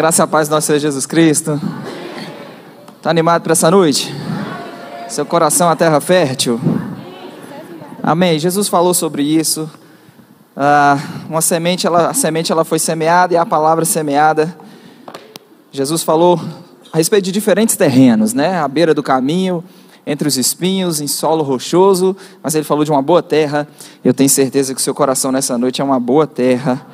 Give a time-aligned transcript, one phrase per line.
[0.00, 1.60] graça e a paz do nosso Senhor Jesus Cristo.
[2.96, 4.10] Está animado para essa noite?
[5.10, 6.58] Seu coração a terra fértil?
[8.02, 8.38] Amém.
[8.38, 9.70] Jesus falou sobre isso.
[10.56, 10.96] Ah,
[11.28, 14.56] uma semente, ela, a semente ela foi semeada e a palavra semeada.
[15.70, 16.40] Jesus falou
[16.90, 18.58] a respeito de diferentes terrenos, né?
[18.58, 19.62] À beira do caminho,
[20.06, 23.68] entre os espinhos, em solo rochoso, mas ele falou de uma boa terra.
[24.02, 26.86] Eu tenho certeza que o seu coração nessa noite é uma boa terra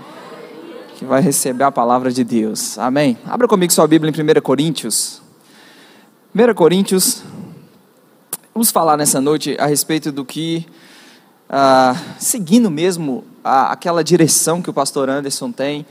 [0.96, 2.78] que vai receber a palavra de Deus.
[2.78, 3.18] Amém?
[3.26, 5.20] Abra comigo sua Bíblia em 1 Coríntios.
[6.34, 7.22] 1 Coríntios,
[8.54, 10.66] vamos falar nessa noite a respeito do que,
[11.50, 15.84] ah, seguindo mesmo a, aquela direção que o pastor Anderson tem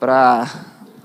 [0.00, 0.48] para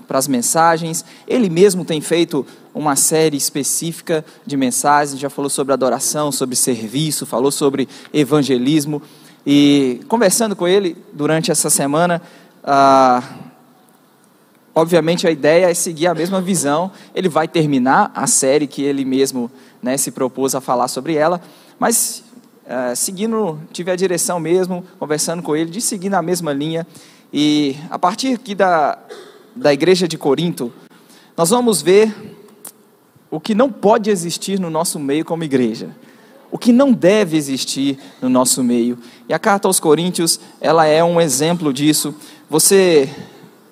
[0.08, 1.04] as mensagens.
[1.26, 7.26] Ele mesmo tem feito uma série específica de mensagens, já falou sobre adoração, sobre serviço,
[7.26, 9.02] falou sobre evangelismo.
[9.46, 12.22] E conversando com ele durante essa semana,
[12.70, 13.22] ah,
[14.74, 16.92] obviamente a ideia é seguir a mesma visão.
[17.14, 19.50] Ele vai terminar a série que ele mesmo
[19.82, 21.40] né, se propôs a falar sobre ela,
[21.78, 22.22] mas
[22.68, 26.86] ah, seguindo, tive a direção mesmo, conversando com ele, de seguir na mesma linha.
[27.32, 28.98] E a partir aqui da,
[29.56, 30.70] da igreja de Corinto,
[31.34, 32.14] nós vamos ver
[33.30, 35.88] o que não pode existir no nosso meio como igreja
[36.50, 38.98] o que não deve existir no nosso meio.
[39.28, 42.14] E a carta aos Coríntios, ela é um exemplo disso.
[42.50, 43.10] Você,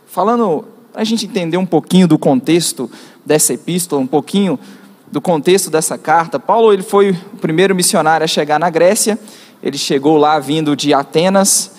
[0.07, 2.91] falando, para a gente entender um pouquinho do contexto
[3.25, 4.59] dessa epístola, um pouquinho
[5.11, 9.19] do contexto dessa carta, Paulo ele foi o primeiro missionário a chegar na Grécia,
[9.63, 11.71] ele chegou lá vindo de Atenas,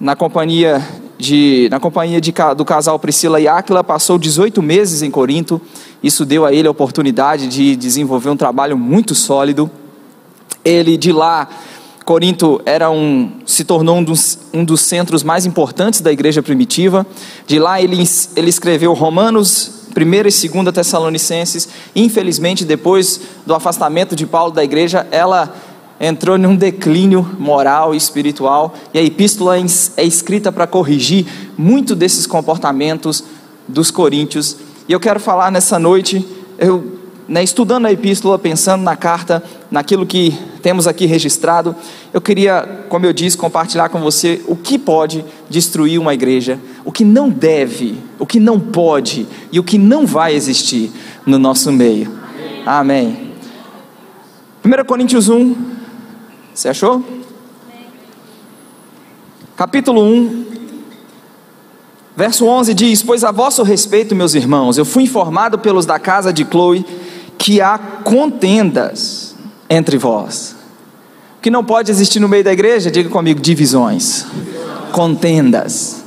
[0.00, 0.80] na companhia,
[1.18, 5.60] de, na companhia de, do casal Priscila e Áquila, passou 18 meses em Corinto,
[6.02, 9.70] isso deu a ele a oportunidade de desenvolver um trabalho muito sólido,
[10.64, 11.46] ele de lá
[12.04, 17.06] Corinto era um, se tornou um dos, um dos centros mais importantes da igreja primitiva.
[17.46, 18.02] De lá ele,
[18.36, 21.68] ele escreveu Romanos, 1 e 2 Tessalonicenses.
[21.94, 25.54] Infelizmente, depois do afastamento de Paulo da igreja, ela
[26.00, 28.74] entrou num declínio moral e espiritual.
[28.92, 29.62] E a epístola é,
[29.96, 31.26] é escrita para corrigir
[31.56, 33.22] muito desses comportamentos
[33.68, 34.56] dos coríntios.
[34.88, 36.26] E eu quero falar nessa noite,
[36.58, 41.74] eu né, estudando a epístola, pensando na carta, naquilo que temos aqui registrado,
[42.12, 46.92] eu queria, como eu disse, compartilhar com você o que pode destruir uma igreja, o
[46.92, 50.90] que não deve, o que não pode e o que não vai existir
[51.24, 52.12] no nosso meio.
[52.66, 53.32] Amém.
[54.64, 55.56] 1 Coríntios 1,
[56.54, 57.04] você achou?
[59.56, 60.46] Capítulo 1,
[62.16, 66.32] verso 11 diz: Pois a vosso respeito, meus irmãos, eu fui informado pelos da casa
[66.32, 66.84] de Chloe
[67.38, 69.34] que há contendas
[69.68, 70.54] entre vós.
[71.38, 74.24] O que não pode existir no meio da igreja, diga comigo, divisões,
[74.92, 76.04] contendas.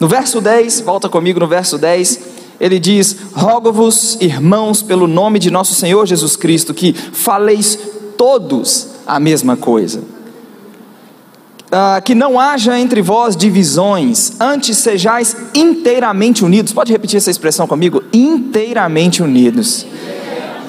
[0.00, 2.20] No verso 10, volta comigo no verso 10,
[2.58, 7.78] ele diz: Rogo-vos, irmãos, pelo nome de nosso Senhor Jesus Cristo, que faleis
[8.16, 10.02] todos a mesma coisa.
[11.70, 16.72] Ah, que não haja entre vós divisões, antes sejais inteiramente unidos.
[16.72, 18.02] Pode repetir essa expressão comigo?
[18.12, 19.86] Inteiramente unidos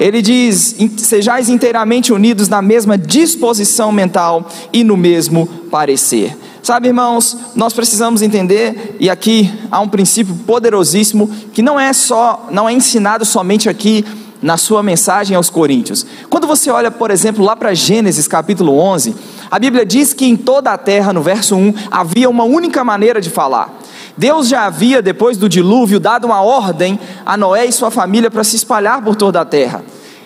[0.02, 6.36] ele diz: sejais inteiramente unidos na mesma disposição mental e no mesmo parecer.
[6.62, 12.48] Sabe, irmãos, nós precisamos entender, e aqui há um princípio poderosíssimo que não é só,
[12.50, 14.04] não é ensinado somente aqui
[14.40, 16.04] na sua mensagem aos Coríntios.
[16.28, 19.14] Quando você olha, por exemplo, lá para Gênesis capítulo 11,
[19.50, 23.20] a Bíblia diz que em toda a terra, no verso 1, havia uma única maneira
[23.20, 23.81] de falar.
[24.22, 26.96] Deus já havia, depois do dilúvio, dado uma ordem
[27.26, 29.82] a Noé e sua família para se espalhar por toda a terra.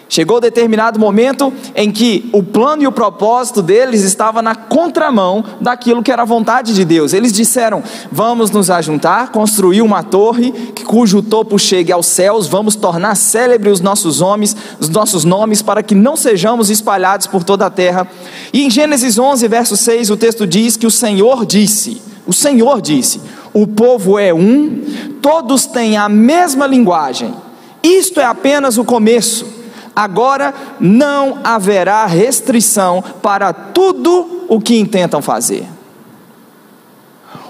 [0.06, 6.02] Chegou determinado momento em que o plano e o propósito deles estava na contramão daquilo
[6.02, 7.14] que era a vontade de Deus.
[7.14, 10.52] Eles disseram: Vamos nos ajuntar, construir uma torre
[10.86, 15.82] cujo topo chegue aos céus, vamos tornar célebres os nossos homens, os nossos nomes, para
[15.82, 18.06] que não sejamos espalhados por toda a terra.
[18.52, 22.80] E em Gênesis 11, verso 6, o texto diz que o Senhor disse: O Senhor
[22.80, 23.20] disse:
[23.52, 24.82] O povo é um,
[25.22, 27.34] todos têm a mesma linguagem.
[27.82, 29.56] Isto é apenas o começo
[29.96, 35.66] agora não haverá restrição para tudo o que intentam fazer.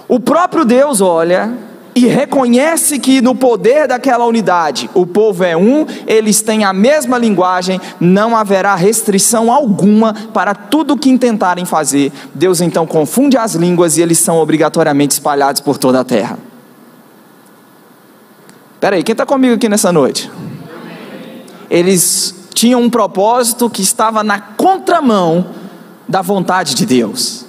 [0.07, 1.51] O próprio Deus olha
[1.97, 7.17] e reconhece que no poder daquela unidade, o povo é um, eles têm a mesma
[7.17, 12.11] linguagem, não haverá restrição alguma para tudo o que intentarem fazer.
[12.35, 16.37] Deus então confunde as línguas e eles são obrigatoriamente espalhados por toda a terra.
[18.79, 20.29] Peraí, quem está comigo aqui nessa noite?
[21.67, 25.47] Eles tinham um propósito que estava na contramão
[26.07, 27.46] da vontade de Deus.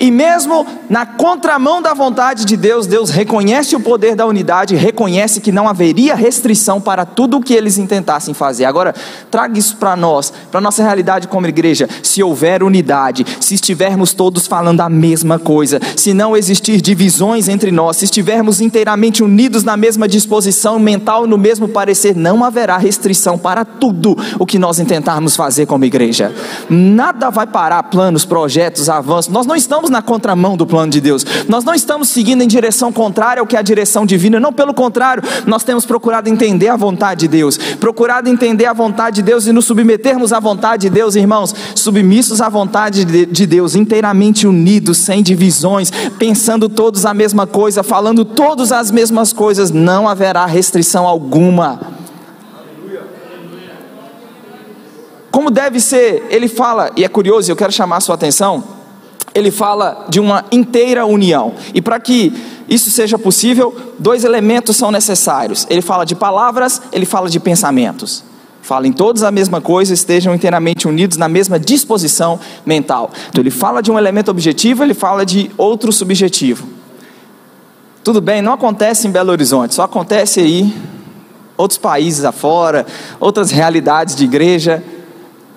[0.00, 5.40] E mesmo na contramão da vontade de Deus, Deus reconhece o poder da unidade, reconhece
[5.40, 8.64] que não haveria restrição para tudo o que eles intentassem fazer.
[8.64, 8.94] Agora,
[9.30, 11.88] traga isso para nós, para nossa realidade como igreja.
[12.02, 17.70] Se houver unidade, se estivermos todos falando a mesma coisa, se não existir divisões entre
[17.70, 23.38] nós, se estivermos inteiramente unidos na mesma disposição mental no mesmo parecer, não haverá restrição
[23.38, 26.34] para tudo o que nós intentarmos fazer como igreja.
[26.68, 29.32] Nada vai parar planos, projetos, avanços.
[29.32, 32.48] Nós não estamos estamos na contramão do plano de Deus, nós não estamos seguindo em
[32.48, 36.68] direção contrária ao que é a direção divina, não, pelo contrário, nós temos procurado entender
[36.68, 40.88] a vontade de Deus, procurado entender a vontade de Deus e nos submetermos à vontade
[40.88, 47.12] de Deus, irmãos, submissos à vontade de Deus, inteiramente unidos, sem divisões, pensando todos a
[47.12, 51.80] mesma coisa, falando todos as mesmas coisas, não haverá restrição alguma.
[55.30, 58.76] Como deve ser, ele fala, e é curioso, eu quero chamar a sua atenção
[59.36, 61.52] ele fala de uma inteira união.
[61.74, 62.32] E para que
[62.66, 65.66] isso seja possível, dois elementos são necessários.
[65.68, 68.24] Ele fala de palavras, ele fala de pensamentos.
[68.62, 73.10] Falem todos a mesma coisa, estejam inteiramente unidos na mesma disposição mental.
[73.28, 76.66] Então ele fala de um elemento objetivo, ele fala de outro subjetivo.
[78.02, 80.74] Tudo bem, não acontece em Belo Horizonte, só acontece aí
[81.58, 82.86] outros países afora,
[83.20, 84.82] outras realidades de igreja.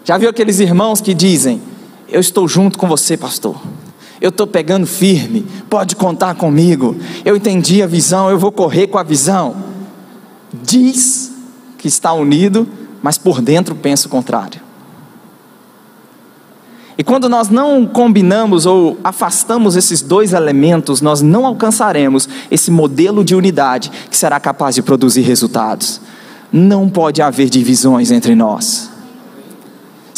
[0.04, 1.62] Já viu aqueles irmãos que dizem:
[2.12, 3.60] eu estou junto com você, pastor.
[4.22, 6.98] Eu estou pegando firme, pode contar comigo.
[7.24, 9.56] Eu entendi a visão, eu vou correr com a visão.
[10.54, 11.32] Diz
[11.78, 12.68] que está unido,
[13.02, 14.62] mas por dentro pensa o contrário.
[16.98, 23.24] E quando nós não combinamos ou afastamos esses dois elementos, nós não alcançaremos esse modelo
[23.24, 26.02] de unidade que será capaz de produzir resultados.
[26.52, 28.99] Não pode haver divisões entre nós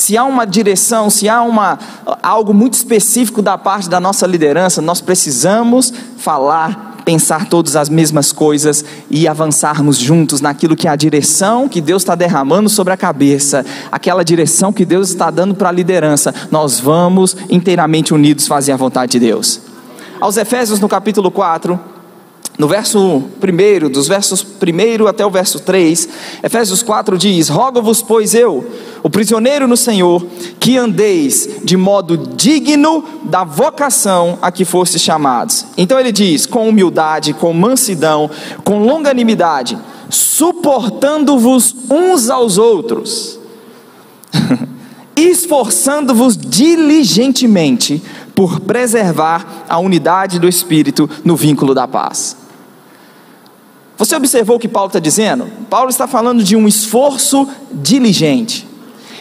[0.01, 1.77] se há uma direção, se há uma,
[2.23, 8.31] algo muito específico da parte da nossa liderança, nós precisamos falar, pensar todas as mesmas
[8.31, 12.97] coisas e avançarmos juntos naquilo que é a direção que Deus está derramando sobre a
[12.97, 16.33] cabeça, aquela direção que Deus está dando para a liderança.
[16.49, 19.61] Nós vamos inteiramente unidos fazer a vontade de Deus.
[20.19, 21.79] Aos Efésios, no capítulo 4,
[22.57, 26.09] no verso 1, dos versos 1 até o verso 3,
[26.43, 28.65] Efésios 4 diz: Rogo-vos, pois eu,
[29.01, 30.25] o prisioneiro no Senhor,
[30.59, 35.65] que andeis de modo digno da vocação a que fostes chamados.
[35.77, 38.29] Então ele diz: com humildade, com mansidão,
[38.63, 39.77] com longanimidade,
[40.09, 43.39] suportando-vos uns aos outros,
[45.15, 48.03] esforçando-vos diligentemente
[48.35, 52.40] por preservar a unidade do Espírito no vínculo da paz.
[54.01, 55.47] Você observou o que Paulo está dizendo?
[55.69, 58.67] Paulo está falando de um esforço diligente.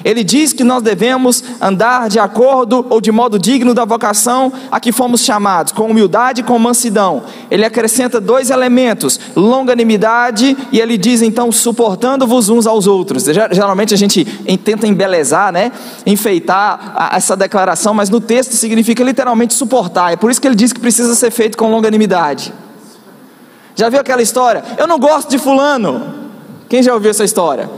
[0.02, 4.80] Ele diz que nós devemos andar de acordo ou de modo digno da vocação a
[4.80, 7.24] que fomos chamados, com humildade e com mansidão.
[7.50, 13.24] Ele acrescenta dois elementos: longanimidade, e ele diz então, suportando-vos uns aos outros.
[13.24, 14.24] Geralmente a gente
[14.64, 15.72] tenta embelezar, né?
[16.06, 20.10] enfeitar essa declaração, mas no texto significa literalmente suportar.
[20.10, 22.50] É por isso que ele diz que precisa ser feito com longanimidade.
[23.80, 24.62] Já viu aquela história?
[24.76, 26.02] Eu não gosto de fulano.
[26.68, 27.70] Quem já ouviu essa história?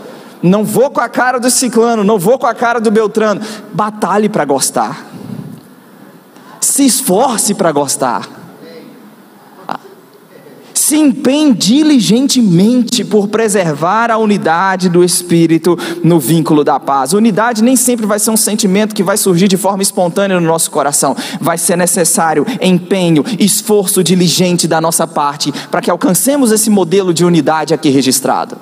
[0.42, 3.40] Não vou com a cara do ciclano, não vou com a cara do Beltrano.
[3.72, 5.06] Batalhe para gostar.
[6.60, 8.28] Se esforce para gostar
[10.82, 17.12] se empenhe diligentemente por preservar a unidade do Espírito no vínculo da paz.
[17.12, 20.72] Unidade nem sempre vai ser um sentimento que vai surgir de forma espontânea no nosso
[20.72, 21.16] coração.
[21.40, 27.24] Vai ser necessário empenho, esforço diligente da nossa parte para que alcancemos esse modelo de
[27.24, 28.56] unidade aqui registrado.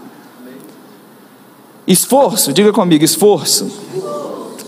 [1.86, 3.70] Esforço, diga comigo, esforço.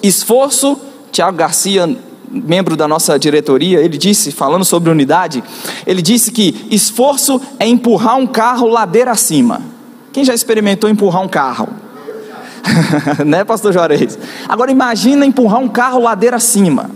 [0.02, 0.78] Esforço,
[1.12, 1.98] Tiago Garcia
[2.32, 5.44] membro da nossa diretoria, ele disse, falando sobre unidade,
[5.86, 9.60] ele disse que esforço é empurrar um carro ladeira acima.
[10.12, 11.68] Quem já experimentou empurrar um carro?
[13.24, 14.18] né, pastor Juarez?
[14.48, 16.90] Agora imagina empurrar um carro ladeira acima.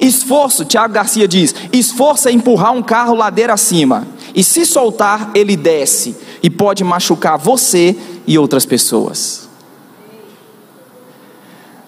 [0.00, 4.06] Esforço, Tiago Garcia diz, esforço é empurrar um carro ladeira acima.
[4.34, 7.96] E se soltar, ele desce e pode machucar você
[8.26, 9.43] e outras pessoas.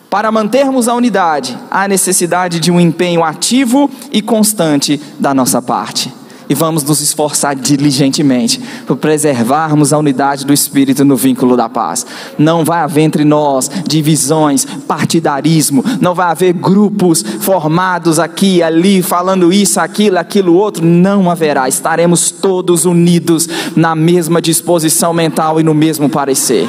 [0.09, 6.13] Para mantermos a unidade, há necessidade de um empenho ativo e constante da nossa parte.
[6.49, 12.07] E vamos nos esforçar diligentemente por preservarmos a unidade do Espírito no vínculo da paz.
[12.39, 19.53] Não vai haver entre nós divisões, partidarismo, não vai haver grupos formados aqui, ali, falando
[19.53, 20.85] isso, aquilo, aquilo outro.
[20.85, 21.69] Não haverá.
[21.69, 26.69] Estaremos todos unidos na mesma disposição mental e no mesmo parecer.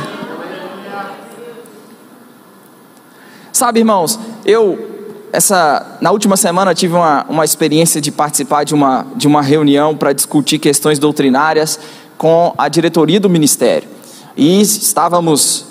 [3.58, 4.78] Sabe, irmãos, eu
[5.34, 9.98] essa, na última semana tive uma, uma experiência de participar de uma, de uma reunião
[9.98, 11.80] para discutir questões doutrinárias
[12.20, 13.90] com a diretoria do ministério.
[14.36, 15.66] E estávamos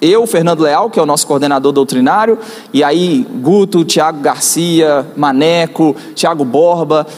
[0.00, 2.38] eu, Fernando Leal, que é o nosso coordenador doutrinário,
[2.72, 7.08] e aí Guto, Tiago Garcia, Maneco, Tiago Borba,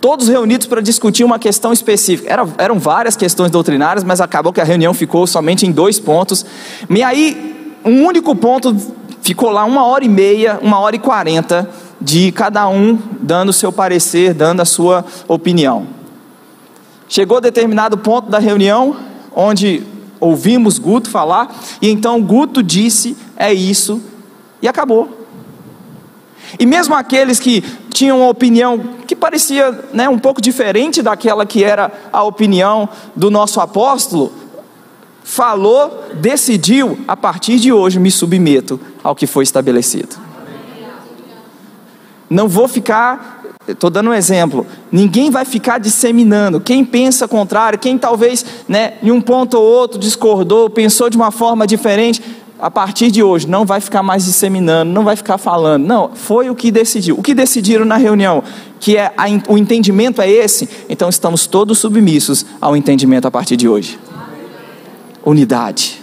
[0.00, 2.32] todos reunidos para discutir uma questão específica.
[2.32, 6.46] Era, eram várias questões doutrinárias, mas acabou que a reunião ficou somente em dois pontos.
[6.88, 8.76] E aí, um único ponto
[9.28, 11.68] ficou lá uma hora e meia, uma hora e quarenta,
[12.00, 15.86] de cada um dando o seu parecer, dando a sua opinião.
[17.10, 18.96] Chegou determinado ponto da reunião,
[19.36, 19.82] onde
[20.18, 24.00] ouvimos Guto falar, e então Guto disse: é isso,
[24.62, 25.26] e acabou.
[26.58, 31.62] E mesmo aqueles que tinham uma opinião que parecia né, um pouco diferente daquela que
[31.62, 34.32] era a opinião do nosso apóstolo,
[35.28, 40.16] falou, decidiu, a partir de hoje me submeto ao que foi estabelecido.
[42.30, 43.36] Não vou ficar
[43.68, 46.58] estou dando um exemplo, ninguém vai ficar disseminando.
[46.58, 51.30] Quem pensa contrário, quem talvez né, em um ponto ou outro discordou, pensou de uma
[51.30, 52.22] forma diferente,
[52.58, 55.86] a partir de hoje não vai ficar mais disseminando, não vai ficar falando.
[55.86, 57.18] Não, foi o que decidiu.
[57.18, 58.42] O que decidiram na reunião,
[58.80, 63.58] que é a, o entendimento é esse, então estamos todos submissos ao entendimento a partir
[63.58, 63.98] de hoje.
[65.28, 66.02] Unidade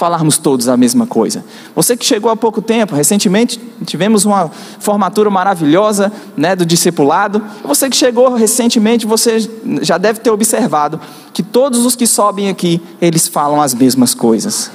[0.00, 1.44] falarmos todos a mesma coisa.
[1.76, 7.44] Você que chegou há pouco tempo, recentemente tivemos uma formatura maravilhosa né, do discipulado.
[7.62, 9.46] Você que chegou recentemente, você
[9.82, 10.98] já deve ter observado
[11.34, 14.70] que todos os que sobem aqui, eles falam as mesmas coisas.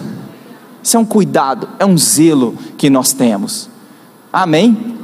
[0.83, 3.67] Isso é um cuidado, é um zelo que nós temos.
[4.31, 4.95] Amém?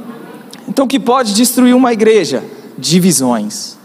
[0.68, 2.44] Então, o que pode destruir uma igreja?
[2.78, 3.76] Divisões,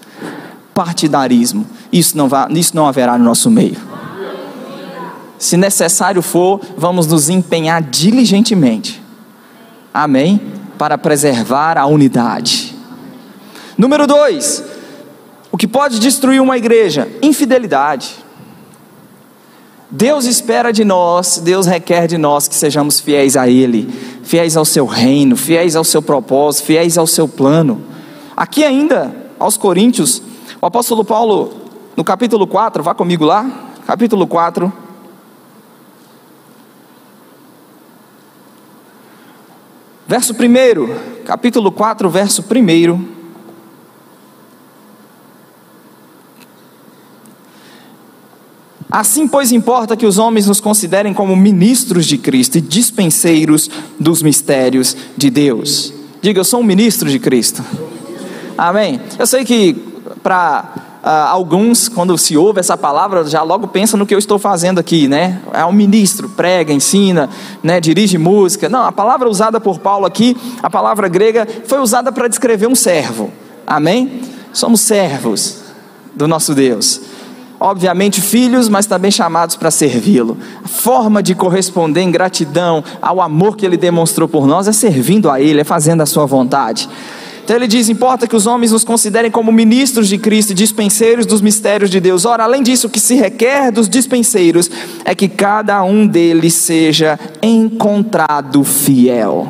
[0.75, 1.65] partidarismo.
[1.91, 3.87] Isso não, vai, isso não haverá no nosso meio.
[5.37, 9.01] Se necessário for, vamos nos empenhar diligentemente.
[9.93, 10.41] Amém?
[10.77, 12.75] Para preservar a unidade.
[13.77, 14.63] Número dois,
[15.51, 17.07] o que pode destruir uma igreja?
[17.21, 18.15] Infidelidade.
[19.89, 23.87] Deus espera de nós, Deus requer de nós que sejamos fiéis a Ele,
[24.23, 27.81] fiéis ao seu reino, fiéis ao seu propósito, fiéis ao seu plano.
[28.35, 30.21] Aqui ainda, aos Coríntios,
[30.61, 31.53] o apóstolo Paulo,
[31.95, 34.86] no capítulo 4, vá comigo lá, capítulo 4,
[40.07, 43.17] Verso 1, capítulo 4, verso 1.
[48.89, 54.21] Assim, pois, importa que os homens nos considerem como ministros de Cristo e dispenseiros dos
[54.21, 55.93] mistérios de Deus.
[56.21, 57.61] Diga, eu sou um ministro de Cristo.
[58.57, 59.01] Amém?
[59.19, 59.73] Eu sei que
[60.23, 64.37] para ah, alguns, quando se ouve essa palavra, já logo pensam no que eu estou
[64.37, 65.39] fazendo aqui, né?
[65.53, 67.29] É um ministro, prega, ensina,
[67.63, 67.79] né?
[67.79, 68.67] dirige música.
[68.67, 72.75] Não, a palavra usada por Paulo aqui, a palavra grega, foi usada para descrever um
[72.75, 73.31] servo.
[73.65, 74.19] Amém?
[74.51, 75.61] Somos servos
[76.13, 76.99] do nosso Deus.
[77.57, 80.37] Obviamente filhos, mas também chamados para servi-lo.
[80.61, 85.31] A forma de corresponder em gratidão ao amor que ele demonstrou por nós é servindo
[85.31, 86.89] a ele, é fazendo a sua vontade.
[87.47, 91.39] Então ele diz: importa que os homens nos considerem como ministros de Cristo dispenseiros dos
[91.39, 92.25] mistérios de Deus.
[92.25, 94.69] Ora, além disso, o que se requer dos dispenseiros
[95.05, 99.47] é que cada um deles seja encontrado fiel.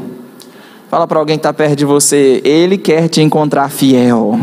[0.92, 4.39] Fala para alguém que está perto de você, ele quer te encontrar fiel.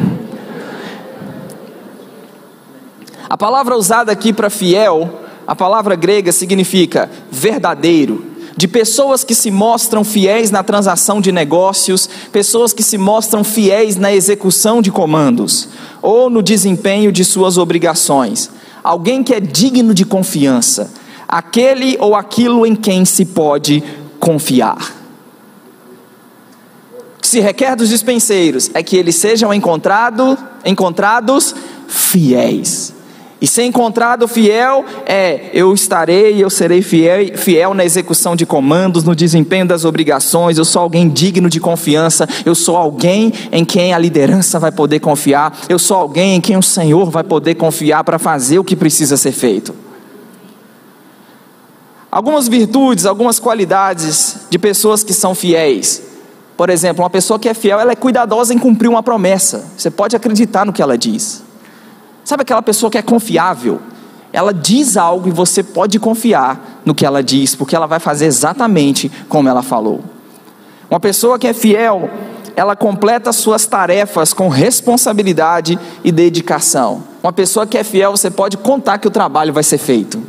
[3.30, 9.50] A palavra usada aqui para fiel, a palavra grega significa verdadeiro de pessoas que se
[9.50, 15.68] mostram fiéis na transação de negócios, pessoas que se mostram fiéis na execução de comandos
[16.00, 18.50] ou no desempenho de suas obrigações.
[18.82, 20.92] Alguém que é digno de confiança,
[21.26, 23.82] aquele ou aquilo em quem se pode
[24.20, 24.94] confiar.
[27.18, 31.54] O que se requer dos dispenseiros é que eles sejam encontrado, encontrados
[31.88, 32.93] fiéis.
[33.44, 39.04] E ser encontrado fiel é eu estarei, eu serei fiel, fiel na execução de comandos,
[39.04, 43.92] no desempenho das obrigações, eu sou alguém digno de confiança, eu sou alguém em quem
[43.92, 48.02] a liderança vai poder confiar, eu sou alguém em quem o Senhor vai poder confiar
[48.02, 49.74] para fazer o que precisa ser feito.
[52.10, 56.02] Algumas virtudes, algumas qualidades de pessoas que são fiéis.
[56.56, 59.66] Por exemplo, uma pessoa que é fiel, ela é cuidadosa em cumprir uma promessa.
[59.76, 61.44] Você pode acreditar no que ela diz.
[62.25, 63.81] Sabe aquela pessoa que é confiável?
[64.33, 68.26] Ela diz algo e você pode confiar no que ela diz, porque ela vai fazer
[68.26, 70.02] exatamente como ela falou.
[70.90, 72.11] Uma pessoa que é fiel,
[72.57, 77.04] ela completa suas tarefas com responsabilidade e dedicação.
[77.23, 80.21] Uma pessoa que é fiel, você pode contar que o trabalho vai ser feito.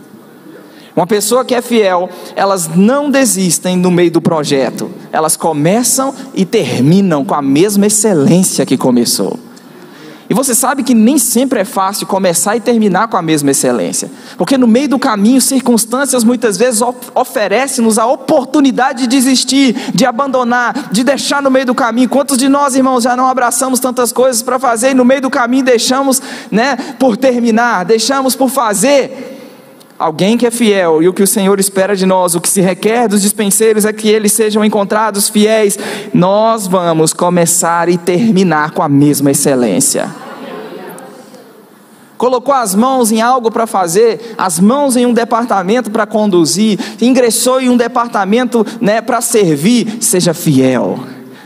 [0.95, 4.89] Uma pessoa que é fiel, elas não desistem no meio do projeto.
[5.11, 9.37] Elas começam e terminam com a mesma excelência que começou.
[10.29, 14.09] E você sabe que nem sempre é fácil começar e terminar com a mesma excelência.
[14.37, 16.81] Porque no meio do caminho, circunstâncias muitas vezes
[17.13, 22.09] oferecem-nos a oportunidade de desistir, de abandonar, de deixar no meio do caminho.
[22.09, 25.29] Quantos de nós, irmãos, já não abraçamos tantas coisas para fazer e no meio do
[25.29, 29.34] caminho deixamos, né, por terminar, deixamos por fazer?
[29.97, 32.59] Alguém que é fiel e o que o Senhor espera de nós, o que se
[32.59, 35.79] requer dos dispenseiros é que eles sejam encontrados fiéis.
[36.13, 40.13] Nós vamos começar e terminar com a mesma excelência.
[42.17, 47.61] Colocou as mãos em algo para fazer, as mãos em um departamento para conduzir, ingressou
[47.61, 50.99] em um departamento né, para servir, seja fiel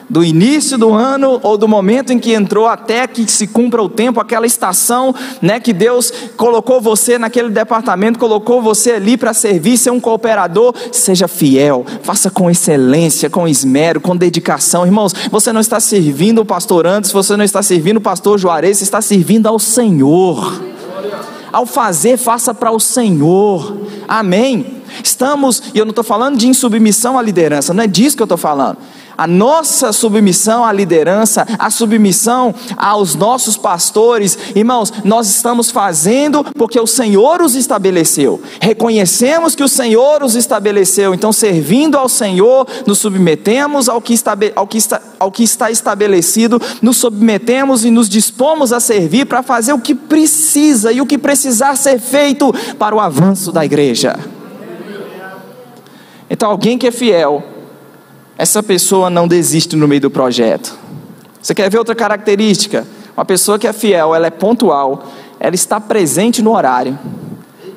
[0.09, 3.87] do início do ano ou do momento em que entrou até que se cumpra o
[3.87, 9.77] tempo, aquela estação, né, que Deus colocou você naquele departamento, colocou você ali para servir,
[9.77, 14.85] ser um cooperador, seja fiel, faça com excelência, com esmero, com dedicação.
[14.85, 18.77] Irmãos, você não está servindo o pastor antes, você não está servindo o pastor Juarez,
[18.77, 20.63] você está servindo ao Senhor.
[21.51, 23.77] Ao fazer, faça para o Senhor.
[24.07, 24.79] Amém.
[25.03, 28.25] Estamos, e eu não estou falando de insubmissão à liderança, não é disso que eu
[28.25, 28.77] estou falando
[29.19, 36.79] a nossa submissão à liderança, a submissão aos nossos pastores, irmãos, nós estamos fazendo porque
[36.79, 38.41] o Senhor os estabeleceu.
[38.61, 44.15] Reconhecemos que o Senhor os estabeleceu, então servindo ao Senhor, nos submetemos ao que,
[44.55, 49.43] ao que, está, ao que está estabelecido, nos submetemos e nos dispomos a servir para
[49.43, 54.17] fazer o que precisa e o que precisar ser feito para o avanço da igreja.
[56.29, 57.58] Então, alguém que é fiel,
[58.39, 60.73] essa pessoa não desiste no meio do projeto.
[61.41, 62.87] Você quer ver outra característica?
[63.17, 65.03] Uma pessoa que é fiel, ela é pontual,
[65.37, 66.97] ela está presente no horário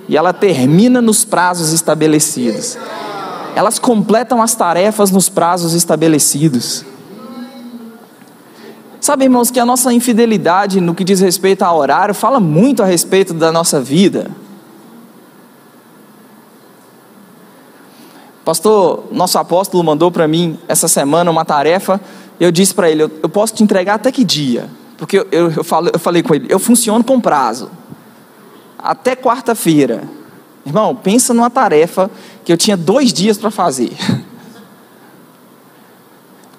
[0.09, 2.79] e ela termina nos prazos estabelecidos.
[3.57, 6.85] Elas completam as tarefas nos prazos estabelecidos.
[9.01, 12.87] Sabe, irmãos, que a nossa infidelidade no que diz respeito ao horário fala muito a
[12.87, 14.31] respeito da nossa vida.
[18.45, 22.01] Pastor, nosso apóstolo mandou para mim essa semana uma tarefa.
[22.41, 24.69] Eu disse para ele: eu, eu, posso te entregar até que dia?
[24.97, 27.71] Porque eu, eu, eu, falo, eu falei com ele: eu funciono com prazo.
[28.79, 30.03] Até quarta-feira.
[30.67, 32.11] Irmão, pensa numa tarefa
[32.45, 33.93] que eu tinha dois dias para fazer.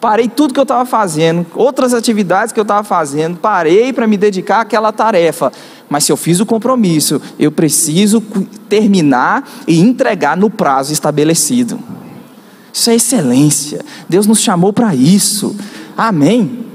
[0.04, 4.18] Parei tudo que eu estava fazendo, outras atividades que eu estava fazendo, parei para me
[4.18, 5.50] dedicar àquela tarefa.
[5.88, 8.20] Mas se eu fiz o compromisso, eu preciso
[8.68, 11.80] terminar e entregar no prazo estabelecido.
[12.74, 13.80] Isso é excelência.
[14.10, 15.56] Deus nos chamou para isso.
[15.96, 16.66] Amém.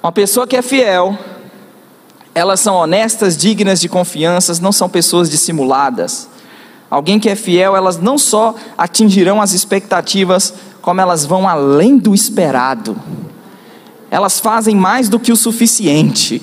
[0.00, 1.18] Uma pessoa que é fiel,
[2.32, 6.28] elas são honestas, dignas de confiança, não são pessoas dissimuladas.
[6.88, 12.14] Alguém que é fiel, elas não só atingirão as expectativas, como elas vão além do
[12.14, 12.94] esperado.
[14.10, 16.42] Elas fazem mais do que o suficiente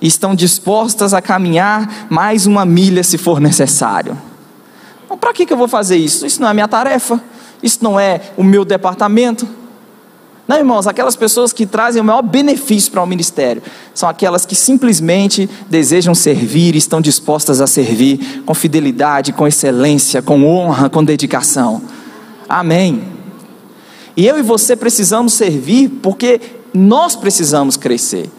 [0.00, 4.16] e estão dispostas a caminhar mais uma milha se for necessário.
[5.20, 6.24] Para que, que eu vou fazer isso?
[6.24, 7.20] Isso não é minha tarefa,
[7.60, 9.46] isso não é o meu departamento.
[10.46, 13.60] Não, irmãos, aquelas pessoas que trazem o maior benefício para o ministério
[13.92, 20.22] são aquelas que simplesmente desejam servir e estão dispostas a servir com fidelidade, com excelência,
[20.22, 21.82] com honra, com dedicação.
[22.48, 23.19] Amém.
[24.20, 26.38] E eu e você precisamos servir porque
[26.74, 28.30] nós precisamos crescer.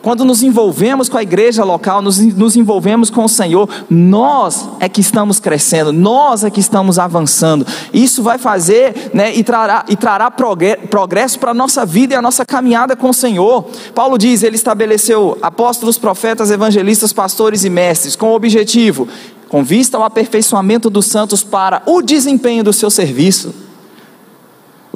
[0.00, 4.88] Quando nos envolvemos com a igreja local, nos, nos envolvemos com o Senhor, nós é
[4.88, 7.66] que estamos crescendo, nós é que estamos avançando.
[7.92, 12.22] Isso vai fazer né, e trará, e trará progresso para a nossa vida e a
[12.22, 13.66] nossa caminhada com o Senhor.
[13.94, 19.06] Paulo diz: ele estabeleceu apóstolos, profetas, evangelistas, pastores e mestres, com o objetivo,
[19.50, 23.65] com vista ao aperfeiçoamento dos santos para o desempenho do seu serviço.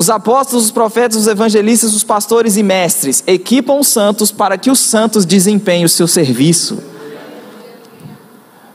[0.01, 4.71] Os apóstolos, os profetas, os evangelistas, os pastores e mestres equipam os santos para que
[4.71, 6.83] os santos desempenhem o seu serviço.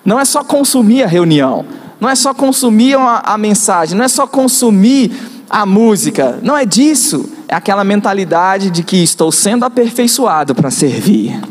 [0.05, 1.65] Não é só consumir a reunião,
[1.99, 5.11] não é só consumir a, a mensagem, não é só consumir
[5.49, 7.27] a música, não é disso.
[7.47, 11.41] É aquela mentalidade de que estou sendo aperfeiçoado para servir.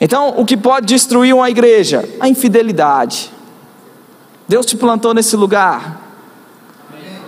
[0.00, 2.04] Então, o que pode destruir uma igreja?
[2.18, 3.30] A infidelidade.
[4.48, 5.99] Deus te plantou nesse lugar,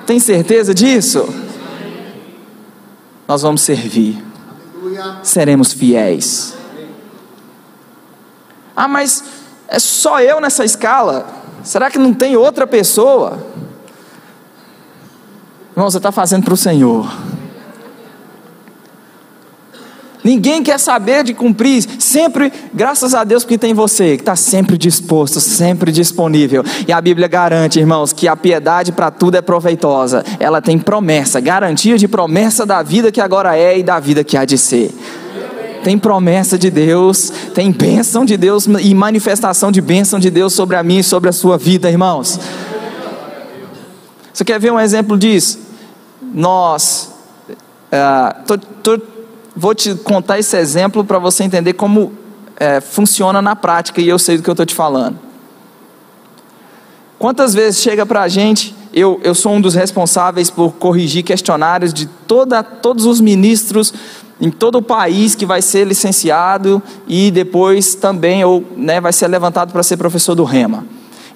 [0.06, 1.28] tem certeza disso?
[3.26, 4.22] Nós vamos servir.
[5.22, 6.54] Seremos fiéis.
[8.74, 9.24] Ah, mas
[9.68, 11.26] é só eu nessa escala?
[11.62, 13.38] Será que não tem outra pessoa?
[15.72, 17.10] Irmão, você está fazendo para o Senhor.
[20.24, 24.78] Ninguém quer saber de cumprir, sempre, graças a Deus, porque tem você, que está sempre
[24.78, 26.64] disposto, sempre disponível.
[26.86, 30.24] E a Bíblia garante, irmãos, que a piedade para tudo é proveitosa.
[30.38, 34.36] Ela tem promessa, garantia de promessa da vida que agora é e da vida que
[34.36, 34.94] há de ser.
[35.82, 40.76] Tem promessa de Deus, tem bênção de Deus e manifestação de bênção de Deus sobre
[40.76, 42.38] a mim e sobre a sua vida, irmãos.
[44.32, 45.58] Você quer ver um exemplo disso?
[46.32, 47.12] Nós,
[47.92, 49.11] uh, tô, tô
[49.54, 52.12] vou te contar esse exemplo para você entender como
[52.56, 55.18] é, funciona na prática e eu sei do que eu estou te falando.
[57.18, 61.94] Quantas vezes chega para a gente, eu, eu sou um dos responsáveis por corrigir questionários
[61.94, 63.94] de toda, todos os ministros
[64.40, 69.28] em todo o país que vai ser licenciado e depois também ou, né, vai ser
[69.28, 70.84] levantado para ser professor do Rema.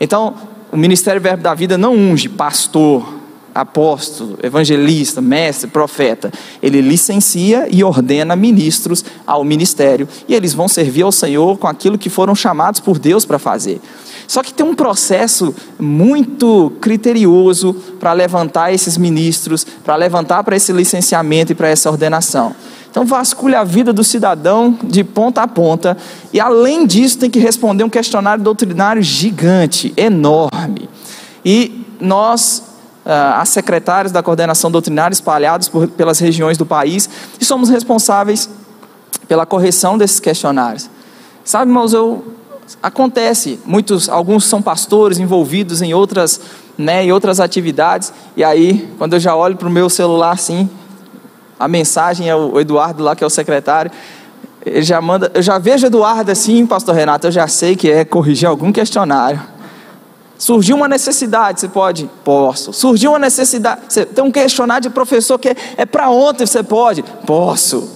[0.01, 0.35] Então,
[0.73, 3.16] o Ministério Verbo da Vida não unge pastor,
[3.57, 6.31] apóstolo, evangelista, mestre, profeta.
[6.63, 11.99] Ele licencia e ordena ministros ao ministério e eles vão servir ao Senhor com aquilo
[11.99, 13.81] que foram chamados por Deus para fazer.
[14.29, 20.73] Só que tem um processo muito criterioso para levantar esses ministros, para levantar para esse
[20.73, 22.55] licenciamento e para essa ordenação.
[22.91, 25.97] Então vasculha a vida do cidadão de ponta a ponta
[26.33, 30.89] e além disso tem que responder um questionário doutrinário gigante, enorme.
[31.45, 32.63] E nós
[33.07, 37.09] uh, as secretárias da coordenação doutrinária espalhados por, pelas regiões do país
[37.41, 38.51] e somos responsáveis
[39.29, 40.91] pela correção desses questionários.
[41.45, 42.25] Sabe, irmãos, eu,
[42.83, 46.41] acontece, muitos, alguns são pastores envolvidos em outras,
[46.77, 50.69] né, em outras atividades, e aí, quando eu já olho para o meu celular assim,
[51.59, 53.91] a mensagem é o Eduardo lá, que é o secretário,
[54.65, 58.05] ele já manda, eu já vejo Eduardo assim, pastor Renato, eu já sei que é
[58.05, 59.41] corrigir algum questionário.
[60.39, 62.11] Surgiu uma necessidade, você pode?
[62.23, 62.73] Posso.
[62.73, 66.63] Surgiu uma necessidade, você tem um questionário de professor que é, é para ontem, você
[66.63, 67.03] pode?
[67.27, 67.89] Posso.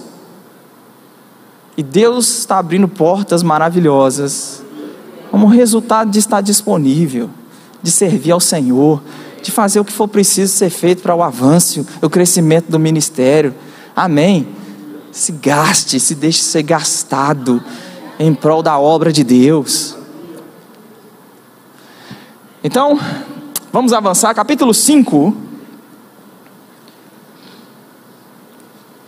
[1.77, 4.63] E Deus está abrindo portas maravilhosas,
[5.29, 7.29] como resultado de estar disponível,
[7.81, 9.01] de servir ao Senhor,
[9.41, 13.53] de fazer o que for preciso ser feito para o avanço, o crescimento do ministério.
[13.95, 14.47] Amém.
[15.11, 17.63] Se gaste, se deixe ser gastado
[18.19, 19.95] em prol da obra de Deus.
[22.63, 22.99] Então,
[23.73, 25.35] vamos avançar, capítulo 5.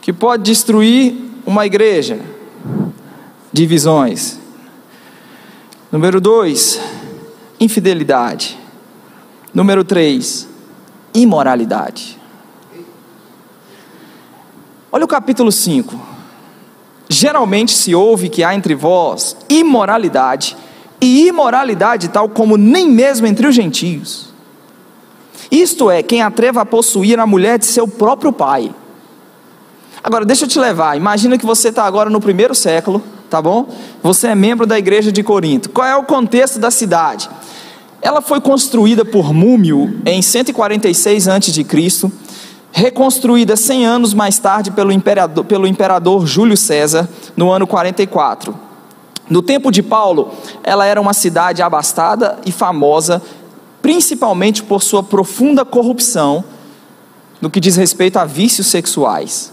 [0.02, 2.20] Que pode destruir uma igreja.
[3.52, 4.40] Divisões.
[5.92, 6.82] Número 2,
[7.60, 8.58] infidelidade.
[9.54, 10.50] Número 3,
[11.14, 12.20] imoralidade.
[14.92, 16.00] Olha o capítulo 5.
[17.08, 20.58] Geralmente se ouve que há entre vós imoralidade
[21.04, 24.30] e imoralidade tal como nem mesmo entre os gentios.
[25.52, 28.74] Isto é, quem atreva a possuir a mulher de seu próprio pai.
[30.02, 30.98] Agora, deixa eu te levar.
[30.98, 33.68] Imagina que você está agora no primeiro século, tá bom?
[34.02, 35.70] Você é membro da igreja de Corinto.
[35.70, 37.30] Qual é o contexto da cidade?
[38.02, 42.12] Ela foi construída por Múmio em 146 a.C.,
[42.72, 48.63] reconstruída 100 anos mais tarde pelo imperador, pelo imperador Júlio César, no ano 44.
[49.34, 50.32] No tempo de Paulo,
[50.64, 53.20] ela era uma cidade abastada e famosa,
[53.82, 56.44] principalmente por sua profunda corrupção
[57.42, 59.52] no que diz respeito a vícios sexuais.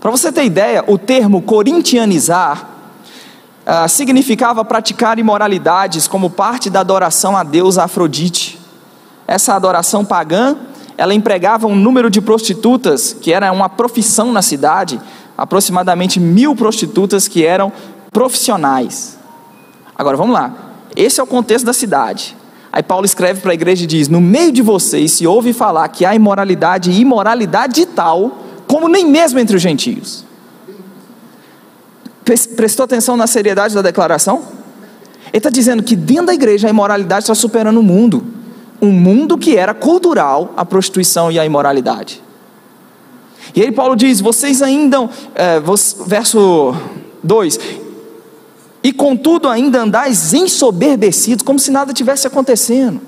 [0.00, 2.66] Para você ter ideia, o termo corintianizar
[3.66, 8.58] ah, significava praticar imoralidades como parte da adoração a Deus Afrodite.
[9.28, 10.56] Essa adoração pagã,
[10.96, 14.98] ela empregava um número de prostitutas, que era uma profissão na cidade,
[15.36, 17.70] aproximadamente mil prostitutas que eram
[18.14, 19.18] profissionais.
[19.94, 20.54] Agora vamos lá.
[20.96, 22.34] Esse é o contexto da cidade.
[22.72, 25.86] Aí Paulo escreve para a igreja e diz: No meio de vocês se ouve falar
[25.88, 30.24] que há imoralidade e imoralidade tal, como nem mesmo entre os gentios.
[32.56, 34.42] Prestou atenção na seriedade da declaração?
[35.26, 38.24] Ele está dizendo que dentro da igreja a imoralidade está superando o mundo.
[38.80, 42.22] Um mundo que era cultural a prostituição e a imoralidade.
[43.54, 45.60] E aí Paulo diz: vocês ainda, é,
[46.06, 46.74] verso
[47.22, 47.83] 2:
[48.84, 53.00] e contudo ainda andais ensoberbecidos, como se nada tivesse acontecendo.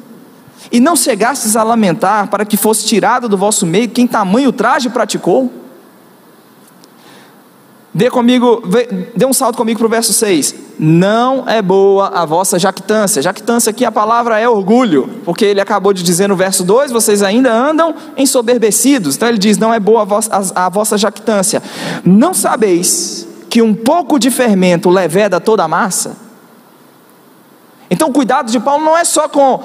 [0.73, 4.89] E não chegastes a lamentar para que fosse tirado do vosso meio quem tamanho traje
[4.89, 5.53] praticou.
[7.93, 8.63] Dê comigo,
[9.15, 10.55] dê um salto comigo para o verso 6.
[10.79, 13.21] Não é boa a vossa jactância.
[13.21, 17.23] Jactância aqui a palavra é orgulho, porque ele acabou de dizer no verso 2: vocês
[17.23, 19.17] ainda andam ensoberbecidos.
[19.17, 21.63] Então ele diz: não é boa a vossa, a, a vossa jactância.
[22.05, 26.15] Não sabeis que um pouco de fermento leveda toda a massa?
[27.91, 29.63] Então, o cuidado de Paulo não é só com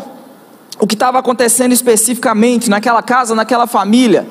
[0.79, 4.25] o que estava acontecendo especificamente naquela casa, naquela família.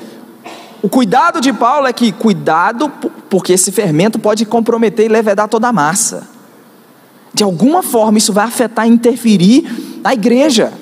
[0.80, 2.88] O cuidado de Paulo é que, cuidado,
[3.28, 6.26] porque esse fermento pode comprometer e levedar toda a massa.
[7.34, 10.72] De alguma forma, isso vai afetar e interferir na igreja.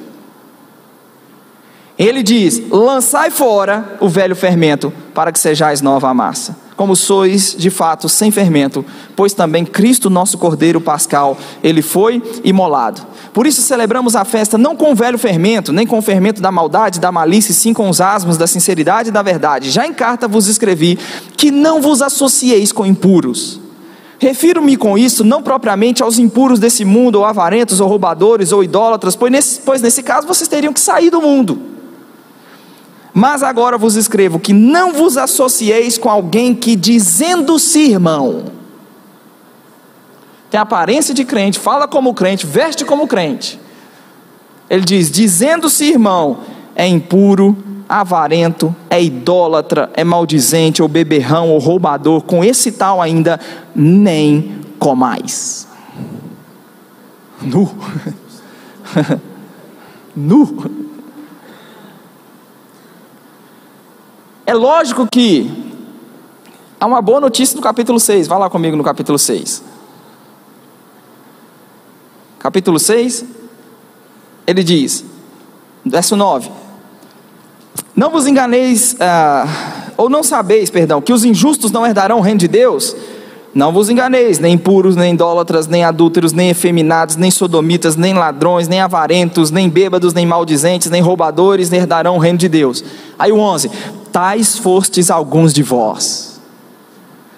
[1.99, 7.57] Ele diz: lançai fora o velho fermento, para que sejais nova a massa, como sois
[7.59, 8.85] de fato sem fermento,
[9.17, 13.03] pois também Cristo, nosso Cordeiro Pascal, ele foi imolado.
[13.33, 16.53] Por isso celebramos a festa não com o velho fermento, nem com o fermento da
[16.53, 19.73] maldade, da malícia, sim com os asmos da sinceridade e da verdade.
[19.73, 20.97] Já em carta vos escrevi
[21.37, 23.61] que não vos associeis com impuros.
[24.21, 29.17] Refiro-me com isso não propriamente aos impuros desse mundo, ou avarentos, ou roubadores, ou idólatras,
[29.17, 31.78] pois nesse, pois nesse caso vocês teriam que sair do mundo.
[33.19, 38.45] Mas agora vos escrevo que não vos associeis com alguém que, dizendo-se irmão,
[40.49, 43.59] tem aparência de crente, fala como crente, veste como crente.
[44.71, 46.43] Ele diz: dizendo-se irmão,
[46.77, 47.57] é impuro,
[47.89, 53.41] avarento, é idólatra, é maldizente, ou beberrão, ou roubador, com esse tal ainda,
[53.75, 55.67] nem comais.
[57.43, 57.69] Nu.
[60.15, 60.88] nu.
[64.49, 65.47] É lógico que
[66.81, 68.27] há uma boa notícia no capítulo 6.
[68.27, 69.63] Vá lá comigo no capítulo 6.
[72.39, 73.27] Capítulo 6,
[74.47, 75.05] ele diz,
[75.85, 76.51] verso 9:
[77.95, 79.45] Não vos enganeis, ah,
[79.99, 82.97] ou não sabeis, perdão, que os injustos não herdarão o reino de Deus.
[83.55, 88.69] Não vos enganeis, nem impuros, nem idólatras, nem adúlteros, nem efeminados, nem sodomitas, nem ladrões,
[88.69, 92.85] nem avarentos, nem bêbados, nem maldizentes, nem roubadores, nem herdarão o reino de Deus.
[93.19, 93.71] Aí o 11:
[94.13, 96.41] Tais fostes alguns de vós,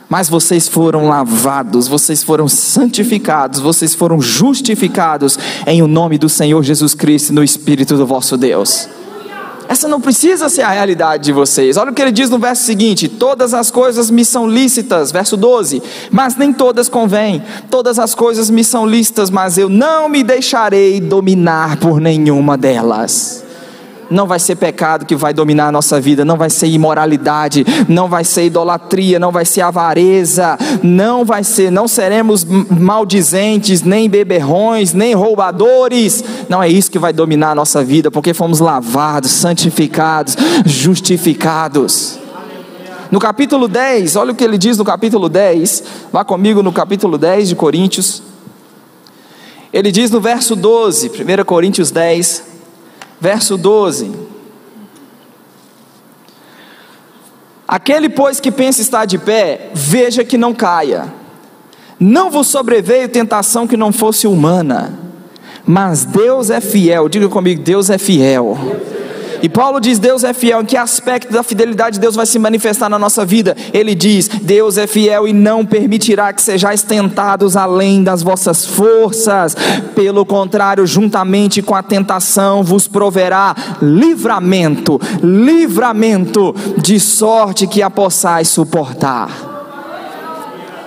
[0.09, 6.63] mas vocês foram lavados, vocês foram santificados, vocês foram justificados em o nome do Senhor
[6.65, 8.89] Jesus Cristo no Espírito do vosso Deus.
[9.71, 11.77] Essa não precisa ser a realidade de vocês.
[11.77, 15.37] Olha o que ele diz no verso seguinte: Todas as coisas me são lícitas, verso
[15.37, 15.81] 12,
[16.11, 17.41] mas nem todas convêm.
[17.71, 23.45] Todas as coisas me são lícitas, mas eu não me deixarei dominar por nenhuma delas
[24.11, 28.09] não vai ser pecado que vai dominar a nossa vida, não vai ser imoralidade, não
[28.09, 34.93] vai ser idolatria, não vai ser avareza, não vai ser, não seremos maldizentes, nem beberrões,
[34.93, 36.25] nem roubadores.
[36.49, 42.19] Não é isso que vai dominar a nossa vida, porque fomos lavados, santificados, justificados.
[43.11, 47.19] No capítulo 10, olha o que ele diz no capítulo 10, vá comigo no capítulo
[47.19, 48.23] 10 de Coríntios.
[49.73, 52.45] Ele diz no verso 12, 1 Coríntios 10,
[53.21, 54.11] verso 12.
[57.69, 61.13] Aquele, pois, que pensa estar de pé, veja que não caia.
[62.01, 64.99] Não vos sobreveio tentação que não fosse humana,
[65.67, 67.09] mas Deus é fiel.
[67.09, 68.57] Diga comigo: Deus é fiel.
[69.43, 70.63] E Paulo diz: Deus é fiel.
[70.63, 73.57] Em que aspecto da fidelidade de Deus vai se manifestar na nossa vida?
[73.73, 79.57] Ele diz: Deus é fiel e não permitirá que sejais tentados além das vossas forças.
[79.95, 88.49] Pelo contrário, juntamente com a tentação, vos proverá livramento livramento, de sorte que a possais
[88.49, 89.50] suportar.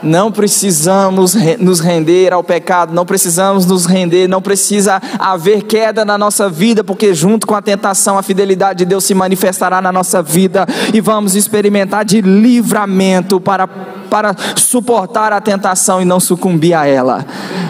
[0.04, 6.18] Não precisamos nos render ao pecado, não precisamos nos render, não precisa haver queda na
[6.18, 10.22] nossa vida, porque junto com a tentação, a fidelidade de Deus se manifestará na nossa
[10.22, 16.86] vida e vamos experimentar de livramento para, para suportar a tentação e não sucumbir a
[16.86, 17.26] ela.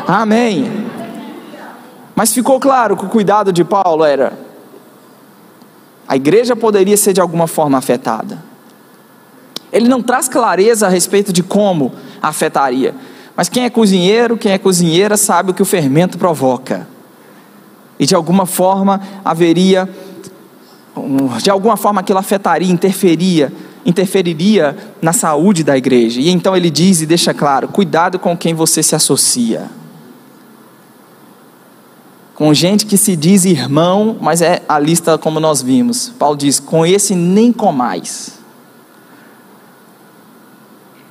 [0.08, 0.72] Amém.
[2.16, 4.34] Mas ficou claro que o cuidado de Paulo era:
[6.08, 8.53] a igreja poderia ser de alguma forma afetada.
[9.74, 12.94] Ele não traz clareza a respeito de como afetaria.
[13.36, 16.88] Mas quem é cozinheiro, quem é cozinheira, sabe o que o fermento provoca.
[17.98, 19.90] E de alguma forma haveria,
[21.42, 23.52] de alguma forma aquilo afetaria, interferia,
[23.84, 26.22] interferiria na saúde da igreja.
[26.22, 29.72] E então ele diz e deixa claro: cuidado com quem você se associa.
[32.36, 36.14] Com gente que se diz irmão, mas é a lista como nós vimos.
[36.20, 38.43] Paulo diz: com esse nem comais.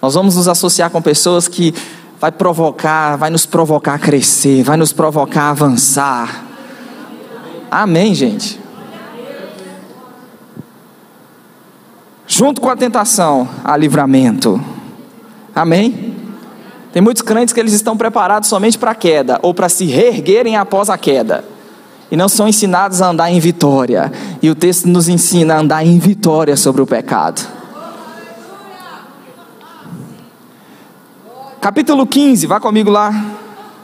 [0.03, 1.73] Nós vamos nos associar com pessoas que
[2.21, 6.45] vai provocar, vai nos provocar a crescer, vai nos provocar a avançar.
[7.71, 8.61] Amém, gente.
[12.27, 14.61] Junto com a tentação, há livramento.
[15.55, 16.17] Amém?
[16.93, 20.57] Tem muitos crentes que eles estão preparados somente para a queda ou para se reerguerem
[20.57, 21.45] após a queda.
[22.11, 24.12] E não são ensinados a andar em vitória.
[24.43, 27.62] E o texto nos ensina a andar em vitória sobre o pecado.
[31.62, 33.12] Capítulo 15, vá comigo lá.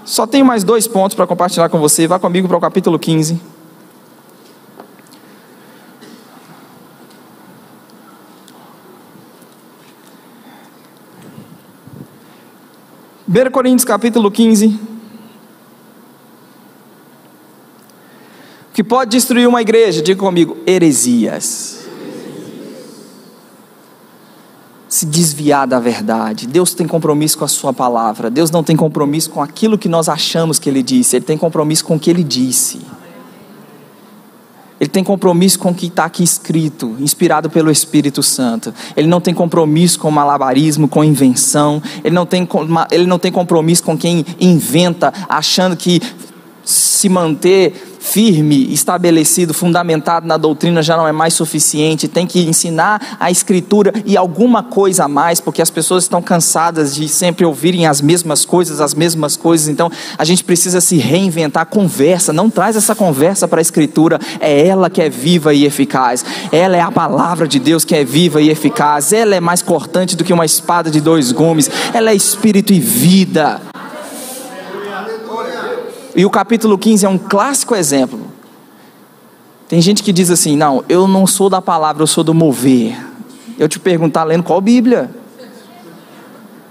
[0.05, 2.09] Só tenho mais dois pontos para compartilhar com você.
[2.09, 3.41] Vá comigo para o capítulo 15.
[13.23, 14.67] Primeiro Coríntios capítulo 15.
[18.71, 20.03] O que pode destruir uma igreja?
[20.03, 21.78] Diga comigo, heresias.
[24.88, 26.46] Se desviar da verdade.
[26.46, 28.31] Deus tem compromisso com a Sua palavra.
[28.31, 31.16] Deus não tem compromisso com aquilo que nós achamos que Ele disse.
[31.16, 32.81] Ele tem compromisso com o que Ele disse.
[34.81, 38.72] Ele tem compromisso com o que está aqui escrito, inspirado pelo Espírito Santo.
[38.96, 41.83] Ele não tem compromisso com malabarismo, com invenção.
[42.05, 42.48] Ele não tem,
[42.90, 46.01] ele não tem compromisso com quem inventa, achando que
[46.69, 53.17] se manter firme, estabelecido, fundamentado na doutrina já não é mais suficiente, tem que ensinar
[53.19, 57.87] a escritura e alguma coisa a mais, porque as pessoas estão cansadas de sempre ouvirem
[57.87, 62.77] as mesmas coisas, as mesmas coisas, então a gente precisa se reinventar, conversa, não traz
[62.77, 66.25] essa conversa para a escritura, é ela que é viva e eficaz.
[66.53, 69.13] Ela é a palavra de Deus que é viva e eficaz.
[69.13, 71.71] Ela é mais cortante do que uma espada de dois gumes.
[71.93, 73.61] Ela é espírito e vida.
[76.19, 78.19] E o capítulo 15 é um clássico exemplo.
[79.69, 82.99] Tem gente que diz assim: não, eu não sou da palavra, eu sou do mover.
[83.57, 85.09] Eu te perguntar lendo qual Bíblia?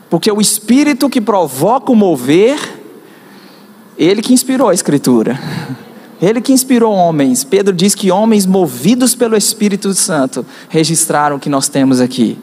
[0.09, 2.59] Porque o espírito que provoca o mover,
[3.97, 5.39] ele que inspirou a Escritura.
[6.21, 7.45] Ele que inspirou homens.
[7.45, 12.37] Pedro diz que homens movidos pelo Espírito Santo registraram o que nós temos aqui.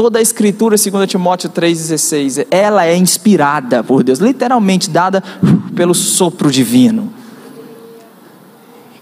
[0.00, 5.22] Toda a escritura, segundo Timóteo 3,16, ela é inspirada por Deus, literalmente dada
[5.76, 7.12] pelo sopro divino.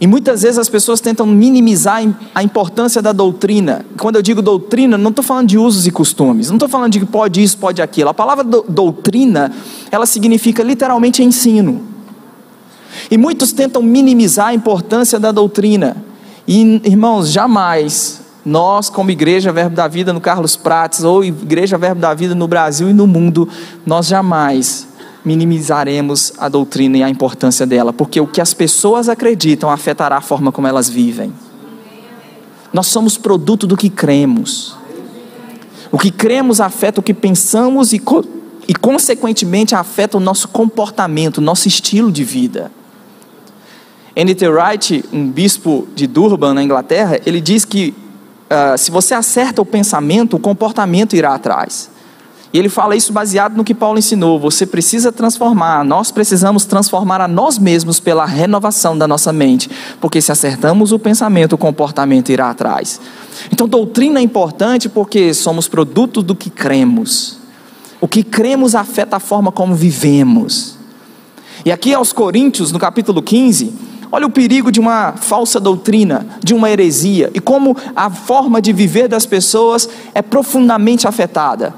[0.01, 2.03] E muitas vezes as pessoas tentam minimizar
[2.35, 3.87] a importância da doutrina.
[3.97, 7.07] Quando eu digo doutrina, não estou falando de usos e costumes, não estou falando de
[7.07, 8.11] pode isso, pode aquilo.
[8.11, 9.53] A palavra do, doutrina,
[9.93, 11.81] ela significa literalmente ensino.
[13.09, 15.97] E muitos tentam minimizar a importância da doutrina.
[16.45, 22.01] E, irmãos, jamais nós, como Igreja Verbo da Vida no Carlos Prates, ou Igreja Verbo
[22.01, 23.49] da Vida no Brasil e no mundo,
[23.85, 24.89] nós jamais
[25.25, 30.21] minimizaremos a doutrina e a importância dela, porque o que as pessoas acreditam afetará a
[30.21, 31.33] forma como elas vivem.
[32.73, 34.77] Nós somos produto do que cremos.
[35.91, 38.01] O que cremos afeta o que pensamos e,
[38.67, 42.71] e consequentemente, afeta o nosso comportamento, o nosso estilo de vida.
[44.15, 44.49] N.T.
[44.49, 47.95] Wright, um bispo de Durban, na Inglaterra, ele diz que
[48.51, 51.91] uh, se você acerta o pensamento, o comportamento irá atrás.
[52.53, 54.41] E ele fala isso baseado no que Paulo ensinou.
[54.41, 59.71] Você precisa transformar, nós precisamos transformar a nós mesmos pela renovação da nossa mente.
[60.01, 63.01] Porque se acertamos o pensamento, o comportamento irá atrás.
[63.53, 67.39] Então, doutrina é importante porque somos produto do que cremos.
[68.01, 70.79] O que cremos afeta a forma como vivemos.
[71.65, 73.75] E aqui aos Coríntios, no capítulo 15,
[74.11, 78.73] Olha o perigo de uma falsa doutrina, de uma heresia, e como a forma de
[78.73, 81.75] viver das pessoas é profundamente afetada.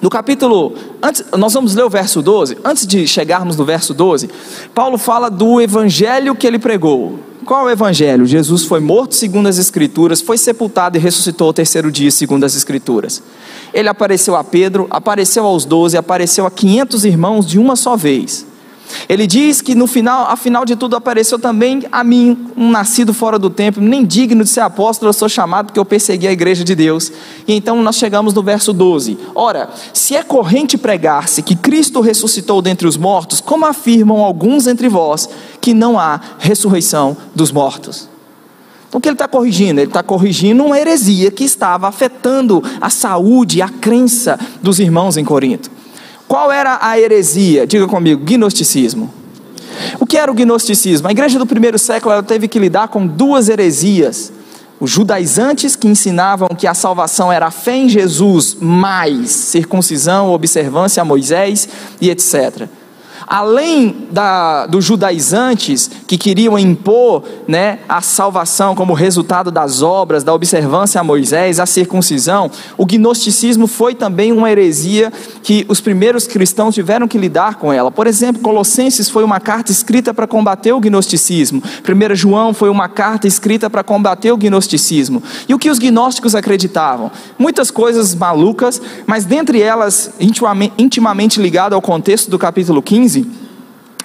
[0.00, 2.56] No capítulo, antes, nós vamos ler o verso 12.
[2.64, 4.30] Antes de chegarmos no verso 12,
[4.74, 7.18] Paulo fala do evangelho que ele pregou.
[7.44, 8.24] Qual é o evangelho?
[8.24, 12.56] Jesus foi morto segundo as Escrituras, foi sepultado e ressuscitou ao terceiro dia segundo as
[12.56, 13.22] Escrituras.
[13.74, 18.46] Ele apareceu a Pedro, apareceu aos doze, apareceu a quinhentos irmãos de uma só vez.
[19.08, 23.38] Ele diz que no final, afinal de tudo, apareceu também a mim, um nascido fora
[23.38, 26.64] do tempo, nem digno de ser apóstolo, eu sou chamado porque eu persegui a igreja
[26.64, 27.12] de Deus.
[27.46, 29.18] E então nós chegamos no verso 12.
[29.34, 34.88] Ora, se é corrente pregar-se que Cristo ressuscitou dentre os mortos, como afirmam alguns entre
[34.88, 35.28] vós
[35.60, 38.08] que não há ressurreição dos mortos?
[38.88, 39.80] Então o que ele está corrigindo?
[39.80, 45.24] Ele está corrigindo uma heresia que estava afetando a saúde, a crença dos irmãos em
[45.24, 45.70] Corinto.
[46.30, 47.66] Qual era a heresia?
[47.66, 49.12] Diga comigo, gnosticismo.
[49.98, 51.08] O que era o gnosticismo?
[51.08, 54.32] A igreja do primeiro século teve que lidar com duas heresias.
[54.78, 61.00] Os judaizantes que ensinavam que a salvação era a fé em Jesus mais circuncisão, observância
[61.00, 61.68] a Moisés
[62.00, 62.68] e etc
[63.30, 70.34] além da, dos judaizantes que queriam impor né, a salvação como resultado das obras, da
[70.34, 75.12] observância a Moisés, a circuncisão, o gnosticismo foi também uma heresia
[75.44, 77.92] que os primeiros cristãos tiveram que lidar com ela.
[77.92, 82.88] Por exemplo, Colossenses foi uma carta escrita para combater o gnosticismo, 1 João foi uma
[82.88, 85.22] carta escrita para combater o gnosticismo.
[85.48, 87.12] E o que os gnósticos acreditavam?
[87.38, 93.19] Muitas coisas malucas, mas dentre elas, intimamente, ligado ao contexto do capítulo 15,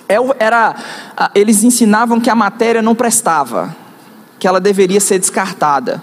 [0.08, 0.76] é era,
[1.34, 3.76] eles ensinavam que a matéria não prestava,
[4.40, 6.02] que ela deveria ser descartada.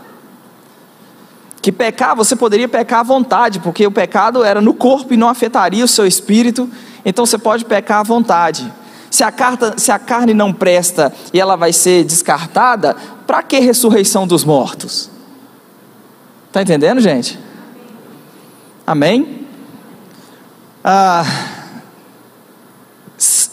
[1.61, 5.29] Que pecar, você poderia pecar à vontade, porque o pecado era no corpo e não
[5.29, 6.69] afetaria o seu espírito,
[7.05, 8.73] então você pode pecar à vontade.
[9.09, 12.97] Se a, carta, se a carne não presta e ela vai ser descartada,
[13.27, 15.11] para que ressurreição dos mortos?
[16.49, 17.39] Está entendendo, gente?
[18.87, 19.47] Amém?
[20.83, 21.25] Ah.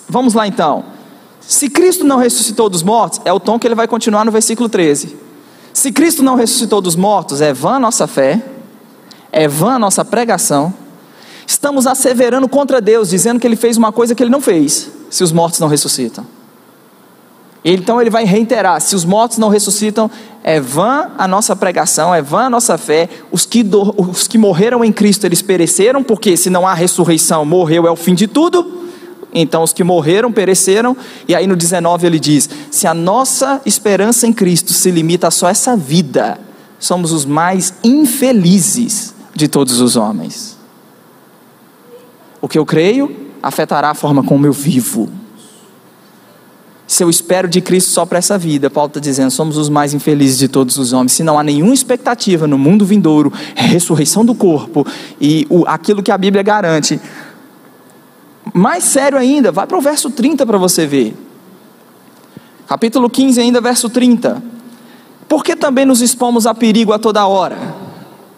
[0.09, 0.83] Vamos lá então.
[1.39, 4.67] Se Cristo não ressuscitou dos mortos, é o tom que ele vai continuar no versículo
[4.67, 5.15] 13.
[5.73, 8.43] Se Cristo não ressuscitou dos mortos, é vã a nossa fé,
[9.31, 10.73] é vã a nossa pregação.
[11.47, 15.23] Estamos asseverando contra Deus, dizendo que ele fez uma coisa que ele não fez, se
[15.23, 16.25] os mortos não ressuscitam.
[17.63, 20.09] Então ele vai reiterar: se os mortos não ressuscitam,
[20.43, 23.09] é vã a nossa pregação, é vã a nossa fé.
[23.31, 27.43] Os que, do, os que morreram em Cristo, eles pereceram, porque se não há ressurreição,
[27.45, 28.78] morreu é o fim de tudo.
[29.33, 30.95] Então os que morreram pereceram.
[31.27, 35.31] E aí no 19 ele diz: se a nossa esperança em Cristo se limita a
[35.31, 36.39] só essa vida,
[36.79, 40.57] somos os mais infelizes de todos os homens.
[42.41, 45.09] O que eu creio afetará a forma como eu vivo.
[46.89, 49.93] Se eu espero de Cristo só para essa vida, Paulo está dizendo, somos os mais
[49.93, 51.11] infelizes de todos os homens.
[51.11, 54.85] Se não há nenhuma expectativa no mundo vindouro, ressurreição do corpo
[55.21, 56.99] e o, aquilo que a Bíblia garante.
[58.53, 61.15] Mais sério ainda, vai para o verso 30 para você ver.
[62.67, 64.41] Capítulo 15, ainda, verso 30.
[65.27, 67.57] Por que também nos expomos a perigo a toda hora?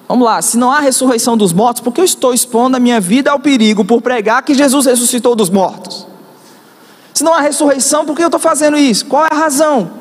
[0.08, 3.00] Vamos lá, se não há ressurreição dos mortos, por que eu estou expondo a minha
[3.00, 6.06] vida ao perigo por pregar que Jesus ressuscitou dos mortos?
[7.14, 9.06] Se não há ressurreição, por que eu estou fazendo isso?
[9.06, 9.92] Qual é a razão?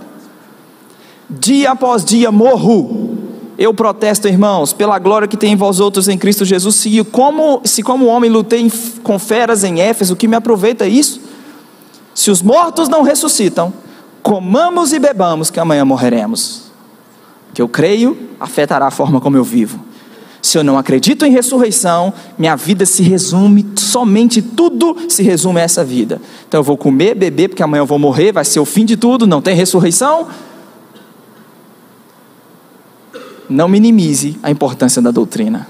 [1.28, 3.09] Dia após dia morro.
[3.60, 6.76] Eu protesto, irmãos, pela glória que tem em vós outros em Cristo Jesus.
[6.76, 11.20] Se como, se como homem lutei com feras em Éfeso, o que me aproveita isso?
[12.14, 13.70] Se os mortos não ressuscitam,
[14.22, 16.70] comamos e bebamos, que amanhã morreremos.
[17.52, 19.78] Que eu creio afetará a forma como eu vivo.
[20.40, 25.64] Se eu não acredito em ressurreição, minha vida se resume, somente tudo se resume a
[25.64, 26.18] essa vida.
[26.48, 28.96] Então eu vou comer, beber, porque amanhã eu vou morrer, vai ser o fim de
[28.96, 30.28] tudo, não tem ressurreição.
[33.50, 35.66] Não minimize a importância da doutrina.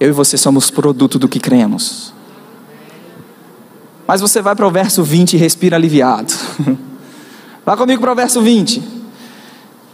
[0.00, 2.14] Eu e você somos produto do que cremos.
[4.06, 6.32] Mas você vai para o verso 20 e respira aliviado.
[7.66, 8.82] Vá comigo para o verso 20.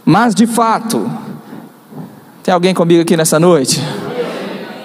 [0.05, 1.11] Mas de fato,
[2.41, 3.81] tem alguém comigo aqui nessa noite?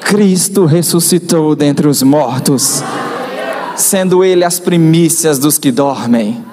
[0.00, 2.82] Cristo ressuscitou dentre os mortos,
[3.76, 6.44] sendo Ele as primícias dos que dormem.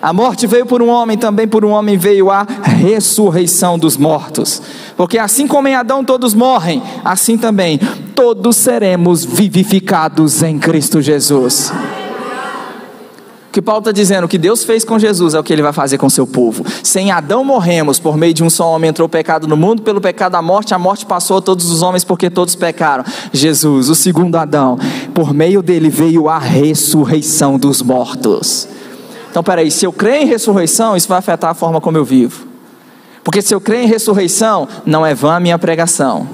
[0.00, 4.62] A morte veio por um homem, também por um homem veio a ressurreição dos mortos.
[4.96, 7.78] Porque assim como em Adão todos morrem, assim também
[8.14, 11.72] todos seremos vivificados em Cristo Jesus
[13.58, 15.72] que Paulo está dizendo, o que Deus fez com Jesus é o que ele vai
[15.72, 16.64] fazer com seu povo.
[16.80, 20.00] Sem Adão morremos, por meio de um só homem entrou o pecado no mundo, pelo
[20.00, 23.02] pecado a morte, a morte passou a todos os homens porque todos pecaram.
[23.32, 24.78] Jesus, o segundo Adão,
[25.12, 28.68] por meio dele veio a ressurreição dos mortos.
[29.38, 32.44] Então, peraí, se eu creio em ressurreição, isso vai afetar a forma como eu vivo.
[33.22, 36.26] Porque se eu creio em ressurreição, não é vã a minha pregação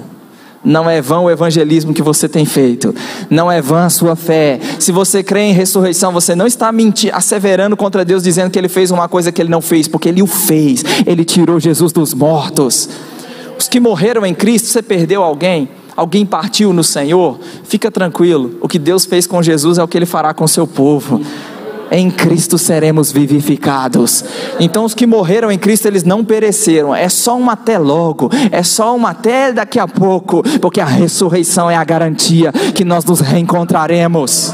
[0.65, 2.95] não é vão o evangelismo que você tem feito.
[3.29, 4.59] Não é vã a sua fé.
[4.79, 8.71] Se você crê em ressurreição, você não está mentindo, asseverando contra Deus, dizendo que Ele
[8.71, 10.83] fez uma coisa que Ele não fez, porque Ele o fez.
[11.07, 12.89] Ele tirou Jesus dos mortos.
[13.59, 15.69] Os que morreram em Cristo, você perdeu alguém?
[15.95, 17.39] Alguém partiu no Senhor?
[17.65, 18.57] Fica tranquilo.
[18.63, 21.21] O que Deus fez com Jesus é o que Ele fará com seu povo
[21.91, 24.25] em Cristo seremos vivificados.
[24.59, 26.95] Então, os que morreram em Cristo, eles não pereceram.
[26.95, 31.71] É só um até logo, é só um até daqui a pouco, porque a ressurreição
[31.71, 34.53] é a garantia que nós nos reencontraremos.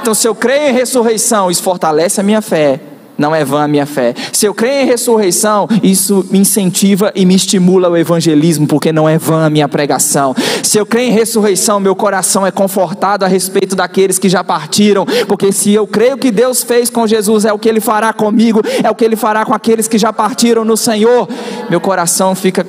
[0.00, 2.91] Então, se eu creio em ressurreição, isso fortalece a minha fé
[3.22, 4.14] não é vã a minha fé.
[4.32, 9.08] Se eu creio em ressurreição, isso me incentiva e me estimula o evangelismo, porque não
[9.08, 10.34] é vã a minha pregação.
[10.60, 15.06] Se eu creio em ressurreição, meu coração é confortado a respeito daqueles que já partiram,
[15.28, 18.60] porque se eu creio que Deus fez com Jesus, é o que Ele fará comigo,
[18.82, 21.28] é o que Ele fará com aqueles que já partiram no Senhor,
[21.70, 22.66] meu coração fica,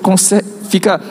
[0.70, 1.02] fica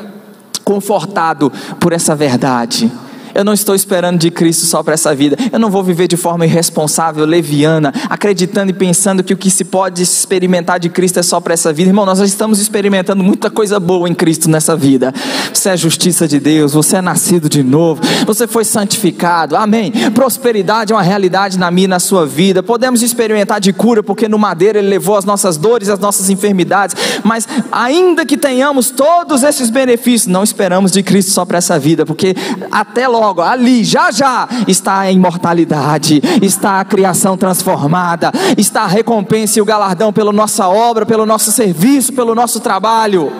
[0.62, 2.88] confortado por essa verdade.
[3.34, 5.36] Eu não estou esperando de Cristo só para essa vida.
[5.50, 9.64] Eu não vou viver de forma irresponsável, leviana, acreditando e pensando que o que se
[9.64, 11.90] pode experimentar de Cristo é só para essa vida.
[11.90, 15.12] Irmão, nós já estamos experimentando muita coisa boa em Cristo nessa vida.
[15.52, 19.56] Você é justiça de Deus, você é nascido de novo, você foi santificado.
[19.56, 19.92] Amém.
[20.14, 22.62] Prosperidade é uma realidade na minha e na sua vida.
[22.62, 26.94] Podemos experimentar de cura, porque no madeiro ele levou as nossas dores, as nossas enfermidades.
[27.24, 32.04] Mas ainda que tenhamos todos esses benefícios, não esperamos de Cristo só para essa vida,
[32.04, 32.34] porque
[32.70, 38.86] até logo logo, ali, já já, está a imortalidade, está a criação transformada, está a
[38.88, 43.32] recompensa e o galardão pela nossa obra, pelo nosso serviço, pelo nosso trabalho.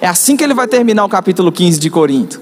[0.00, 2.40] É assim que ele vai terminar o capítulo 15 de Corinto.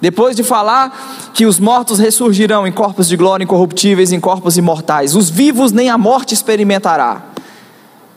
[0.00, 5.16] Depois de falar que os mortos ressurgirão em corpos de glória incorruptíveis, em corpos imortais,
[5.16, 7.22] os vivos nem a morte experimentará.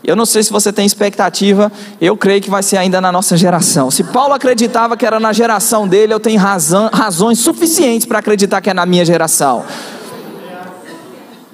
[0.04, 3.38] Eu não sei se você tem expectativa, eu creio que vai ser ainda na nossa
[3.38, 3.92] geração.
[3.92, 8.62] Se Paulo acreditava que era na geração dele, eu tenho razão, razões suficientes para acreditar
[8.62, 9.64] que é na minha geração.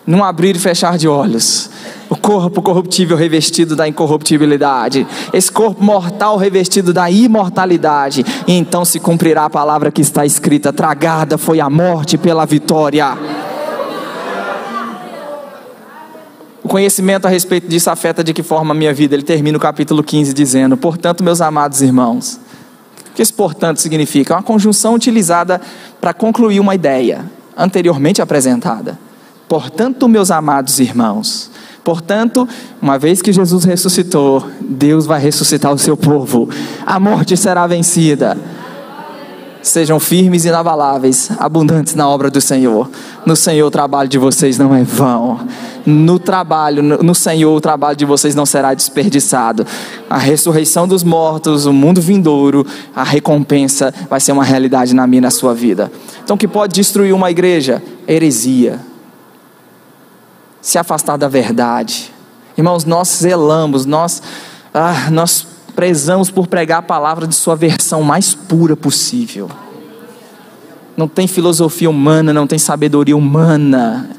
[0.06, 1.70] num abrir e fechar de olhos.
[2.10, 9.02] O corpo corruptível revestido da incorruptibilidade, esse corpo mortal revestido da imortalidade, e então se
[9.02, 13.18] cumprirá a palavra que está escrita: tragada foi a morte pela vitória.
[16.68, 19.16] O conhecimento a respeito disso afeta de que forma a minha vida?
[19.16, 22.42] Ele termina o capítulo 15 dizendo: Portanto, meus amados irmãos,
[23.10, 24.34] o que esse portanto significa?
[24.34, 25.62] É uma conjunção utilizada
[26.02, 27.24] para concluir uma ideia
[27.56, 29.00] anteriormente apresentada.
[29.48, 31.50] Portanto, meus amados irmãos,
[31.86, 32.46] Portanto,
[32.82, 36.50] uma vez que Jesus ressuscitou, Deus vai ressuscitar o seu povo.
[36.86, 38.38] A morte será vencida.
[39.68, 42.90] Sejam firmes e inabaláveis, abundantes na obra do Senhor.
[43.26, 45.40] No Senhor o trabalho de vocês não é vão.
[45.86, 49.66] No trabalho, no Senhor o trabalho de vocês não será desperdiçado.
[50.10, 52.66] A ressurreição dos mortos, o mundo vindouro,
[52.96, 55.92] a recompensa vai ser uma realidade na minha e na sua vida.
[56.24, 57.82] Então, o que pode destruir uma igreja?
[58.08, 58.80] Heresia
[60.68, 62.14] se afastar da verdade.
[62.58, 64.22] Irmãos, nós zelamos, nós,
[64.74, 65.48] ah, nós
[65.78, 69.48] prezamos por pregar a palavra de sua versão mais pura possível.
[70.98, 74.10] Não tem filosofia humana, não tem sabedoria humana.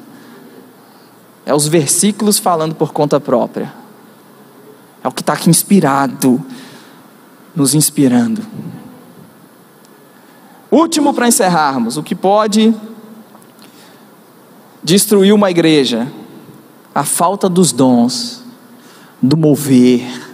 [1.44, 3.74] É os versículos falando por conta própria.
[5.02, 6.40] É o que está aqui inspirado,
[7.56, 8.40] nos inspirando.
[10.70, 12.72] Último para encerrarmos: o que pode
[14.80, 16.06] destruir uma igreja
[16.94, 18.44] a falta dos dons,
[19.20, 20.27] do mover,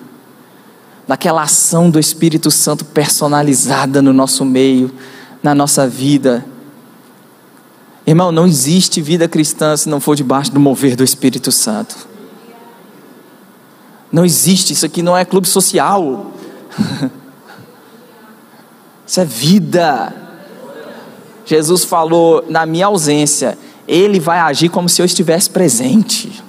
[1.07, 4.91] daquela ação do Espírito Santo personalizada no nosso meio,
[5.43, 6.45] na nossa vida.
[8.07, 11.97] Irmão, não existe vida cristã se não for debaixo do mover do Espírito Santo.
[14.11, 16.31] Não existe, isso aqui não é clube social.
[19.07, 20.13] Isso é vida.
[21.45, 26.43] Jesus falou: na minha ausência, Ele vai agir como se eu estivesse presente.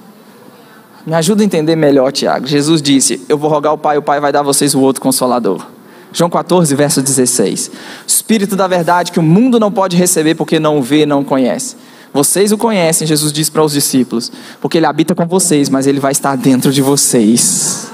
[1.06, 2.48] Me ajuda a entender melhor, Tiago.
[2.48, 5.00] Jesus disse: Eu vou rogar ao Pai, o Pai vai dar a vocês o outro
[5.00, 5.64] consolador.
[6.12, 7.68] João 14, verso 16.
[7.68, 11.76] O Espírito da verdade que o mundo não pode receber porque não vê não conhece.
[12.12, 16.00] Vocês o conhecem, Jesus disse para os discípulos, porque ele habita com vocês, mas ele
[16.00, 17.88] vai estar dentro de vocês.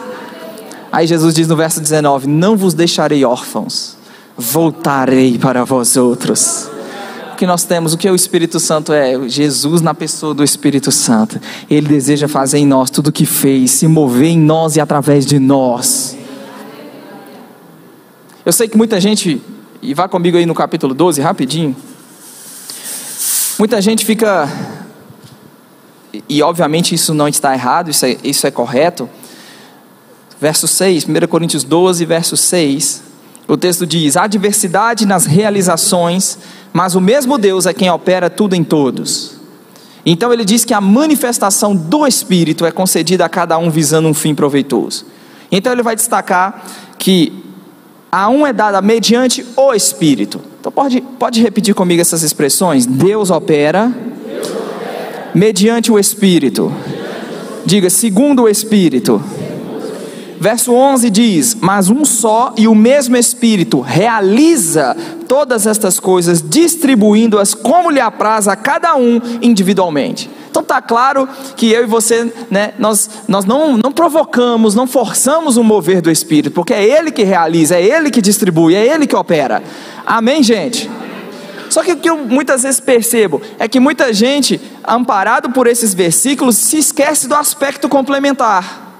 [0.91, 3.95] Aí Jesus diz no verso 19: Não vos deixarei órfãos,
[4.39, 6.71] voltarei para vós outros
[7.43, 9.28] que nós temos, o que o Espírito Santo é?
[9.28, 11.40] Jesus na pessoa do Espírito Santo.
[11.68, 15.26] Ele deseja fazer em nós tudo o que fez, se mover em nós e através
[15.26, 16.16] de nós.
[18.47, 19.43] Eu sei que muita gente,
[19.82, 21.74] e vá comigo aí no capítulo 12, rapidinho.
[23.59, 24.49] Muita gente fica,
[26.28, 29.11] e obviamente isso não está errado, isso é, isso é correto.
[30.40, 33.03] Verso 6, 1 Coríntios 12, verso 6.
[33.49, 36.38] O texto diz: há diversidade nas realizações,
[36.73, 39.37] mas o mesmo Deus é quem opera tudo em todos.
[40.05, 44.14] Então ele diz que a manifestação do Espírito é concedida a cada um visando um
[44.14, 45.05] fim proveitoso.
[45.51, 46.64] Então ele vai destacar
[46.99, 47.33] que
[48.11, 50.41] a um é dada mediante o Espírito.
[50.61, 52.87] Então pode, pode repetir comigo essas expressões?
[52.87, 53.93] Deus opera,
[54.27, 55.31] Deus opera.
[55.35, 56.73] mediante o Espírito.
[57.64, 59.23] Diga, segundo o Espírito.
[60.43, 64.97] Verso 11 diz: Mas um só e o mesmo Espírito realiza
[65.28, 70.28] todas estas coisas, distribuindo-as como lhe apraz a cada um individualmente.
[70.51, 75.57] Então está claro que eu e você, né, nós, nós não, não provocamos, não forçamos
[75.57, 79.07] o mover do Espírito, porque é Ele que realiza, é Ele que distribui, é Ele
[79.07, 79.62] que opera.
[80.05, 80.90] Amém, gente?
[81.70, 85.95] Só que o que eu muitas vezes percebo é que muita gente, amparado por esses
[85.95, 88.91] versículos, se esquece do aspecto complementar.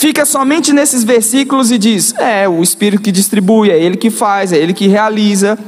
[0.00, 4.50] Fica somente nesses versículos e diz: é o Espírito que distribui, é Ele que faz,
[4.50, 5.58] é Ele que realiza,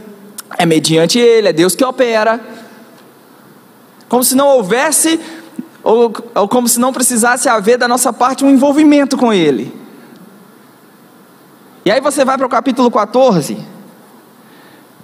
[0.56, 2.40] é mediante Ele, é Deus que opera.
[4.08, 5.20] Como se não houvesse,
[5.84, 9.70] ou, ou como se não precisasse haver da nossa parte um envolvimento com Ele.
[11.84, 13.58] E aí você vai para o capítulo 14,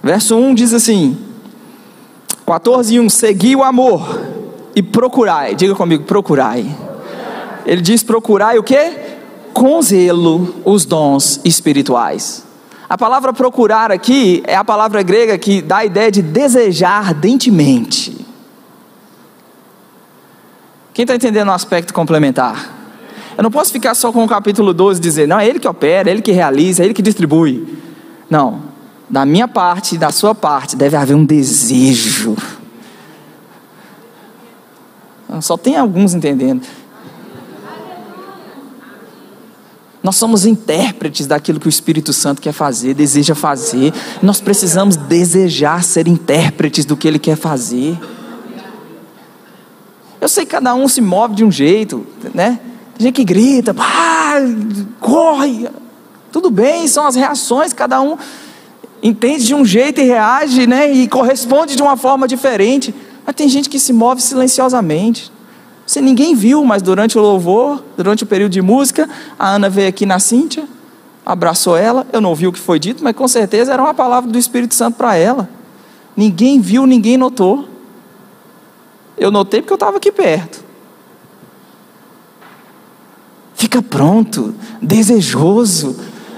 [0.01, 1.15] verso 1 diz assim:
[2.47, 4.21] 14 e 1: Segui o amor
[4.75, 6.75] e procurai, diga comigo, procurai.
[7.63, 9.18] Ele diz: procurai o que?
[9.53, 12.45] Com zelo os dons espirituais.
[12.89, 18.25] A palavra procurar aqui é a palavra grega que dá a ideia de desejar ardentemente.
[20.93, 22.77] Quem está entendendo o aspecto complementar?
[23.37, 25.67] Eu não posso ficar só com o capítulo 12 e dizer, não, é ele que
[25.67, 27.77] opera, é ele que realiza, é ele que distribui.
[28.29, 28.63] Não,
[29.09, 32.35] da minha parte e da sua parte deve haver um desejo.
[35.41, 36.65] Só tem alguns entendendo.
[40.01, 43.93] Nós somos intérpretes daquilo que o Espírito Santo quer fazer, deseja fazer.
[44.21, 47.97] Nós precisamos desejar ser intérpretes do que ele quer fazer.
[50.21, 52.59] Eu sei que cada um se move de um jeito, né?
[52.97, 54.35] Tem gente que grita, pá,
[54.99, 55.67] corre.
[56.31, 58.17] Tudo bem, são as reações, cada um
[59.01, 60.91] entende de um jeito e reage, né?
[60.91, 62.93] E corresponde de uma forma diferente.
[63.25, 65.31] Mas tem gente que se move silenciosamente.
[65.89, 69.09] Você ninguém viu, mas durante o louvor, durante o período de música,
[69.39, 70.67] a Ana veio aqui na Cíntia,
[71.25, 72.05] abraçou ela.
[72.13, 74.75] Eu não vi o que foi dito, mas com certeza era uma palavra do Espírito
[74.75, 75.49] Santo para ela.
[76.15, 77.67] Ninguém viu, ninguém notou.
[79.17, 80.63] Eu notei porque eu estava aqui perto.
[83.55, 85.95] Fica pronto, desejoso.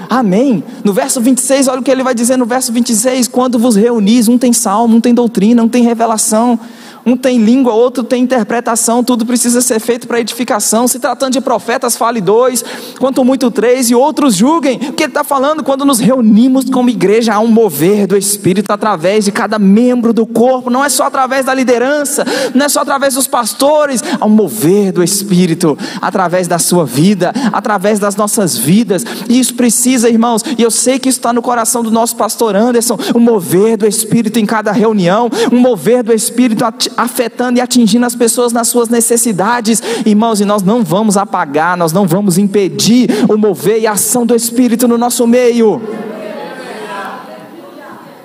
[0.09, 0.63] Amém.
[0.81, 4.29] No verso 26, olha o que ele vai dizer no verso 26: quando vos reunis,
[4.29, 6.57] um tem salmo, um tem doutrina, um tem revelação
[7.05, 10.87] um tem língua, outro tem interpretação, tudo precisa ser feito para edificação.
[10.87, 12.63] Se tratando de profetas, fale dois,
[12.99, 14.77] quanto muito três, e outros julguem.
[14.77, 15.63] O que ele está falando?
[15.63, 20.25] Quando nos reunimos como igreja, há um mover do Espírito através de cada membro do
[20.25, 24.29] corpo, não é só através da liderança, não é só através dos pastores, há um
[24.29, 30.43] mover do Espírito através da sua vida, através das nossas vidas, e isso precisa, irmãos,
[30.57, 33.87] e eu sei que isso está no coração do nosso pastor Anderson, um mover do
[33.87, 36.63] Espírito em cada reunião, um mover do Espírito
[36.97, 41.91] afetando e atingindo as pessoas nas suas necessidades, irmãos, e nós não vamos apagar, nós
[41.91, 45.81] não vamos impedir o mover e a ação do Espírito no nosso meio.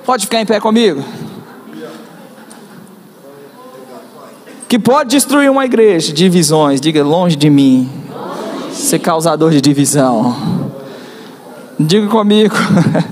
[0.05, 1.03] Pode ficar em pé comigo?
[4.69, 7.89] Que pode destruir uma igreja, divisões, diga longe de mim,
[8.73, 10.37] ser causador de divisão.
[11.79, 12.55] Diga comigo,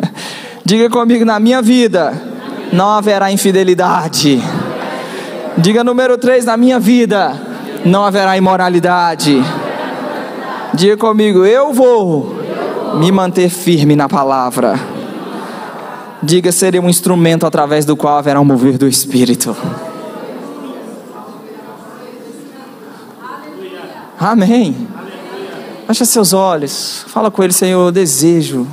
[0.64, 2.12] diga comigo, na minha vida
[2.72, 4.42] não haverá infidelidade
[5.56, 7.40] Diga número 3 na minha vida:
[7.84, 9.42] não haverá imoralidade.
[10.74, 12.34] Diga comigo, eu vou
[12.98, 14.78] me manter firme na palavra.
[16.22, 19.56] Diga, serei um instrumento através do qual haverá um mover do Espírito.
[24.18, 24.88] Amém.
[25.86, 27.04] Fecha seus olhos.
[27.08, 28.66] Fala com ele, Senhor, eu desejo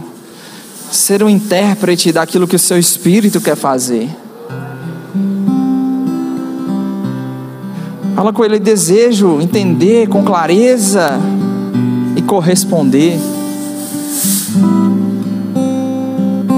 [0.90, 4.10] ser um intérprete daquilo que o seu Espírito quer fazer.
[8.22, 11.20] Fala com ele, desejo entender com clareza
[12.16, 13.20] e corresponder.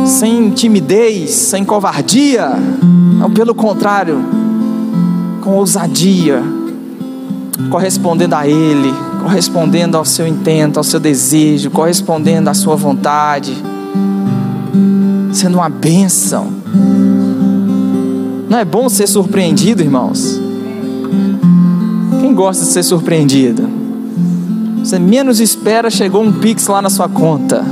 [0.06, 2.50] Sem timidez, sem covardia,
[3.18, 4.20] não, pelo contrário,
[5.40, 6.44] com ousadia,
[7.72, 13.56] correspondendo a Ele, correspondendo ao seu intento, ao seu desejo, correspondendo à sua vontade,
[15.32, 16.48] sendo uma bênção.
[18.50, 20.43] Não é bom ser surpreendido, irmãos?
[22.24, 23.70] Quem gosta de ser surpreendido?
[24.78, 27.66] Você menos espera, chegou um pix lá na sua conta.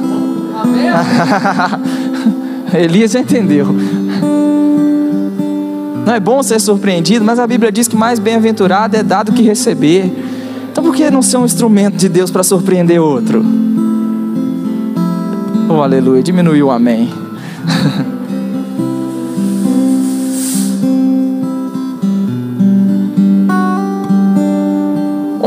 [2.77, 3.67] Elias já entendeu.
[6.05, 9.41] Não é bom ser surpreendido, mas a Bíblia diz que mais bem-aventurado é dado que
[9.41, 10.13] receber.
[10.69, 13.41] Então por que não ser um instrumento de Deus para surpreender outro?
[15.69, 17.09] Oh, aleluia, diminuiu o amém.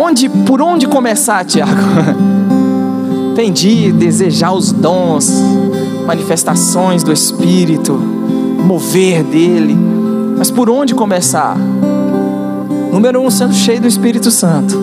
[0.04, 1.72] onde, por onde começar, Tiago?
[3.32, 5.32] Entendi, desejar os dons,
[6.06, 9.76] manifestações do Espírito, mover dele.
[10.36, 11.56] Mas por onde começar?
[12.92, 14.78] Número um, sendo cheio do Espírito Santo.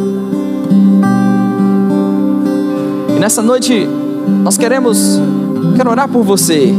[3.16, 3.88] E nessa noite,
[4.44, 5.20] nós queremos,
[5.76, 6.74] quero orar por você.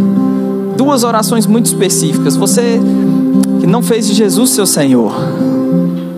[0.76, 2.36] Duas orações muito específicas.
[2.36, 2.80] Você
[3.61, 5.14] que não fez de Jesus seu Senhor,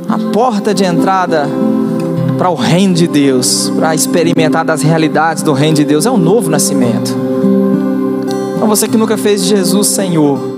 [0.09, 1.49] a porta de entrada
[2.37, 6.17] para o reino de Deus, para experimentar das realidades do reino de Deus, é um
[6.17, 7.15] novo nascimento.
[8.57, 10.54] Então você que nunca fez Jesus Senhor,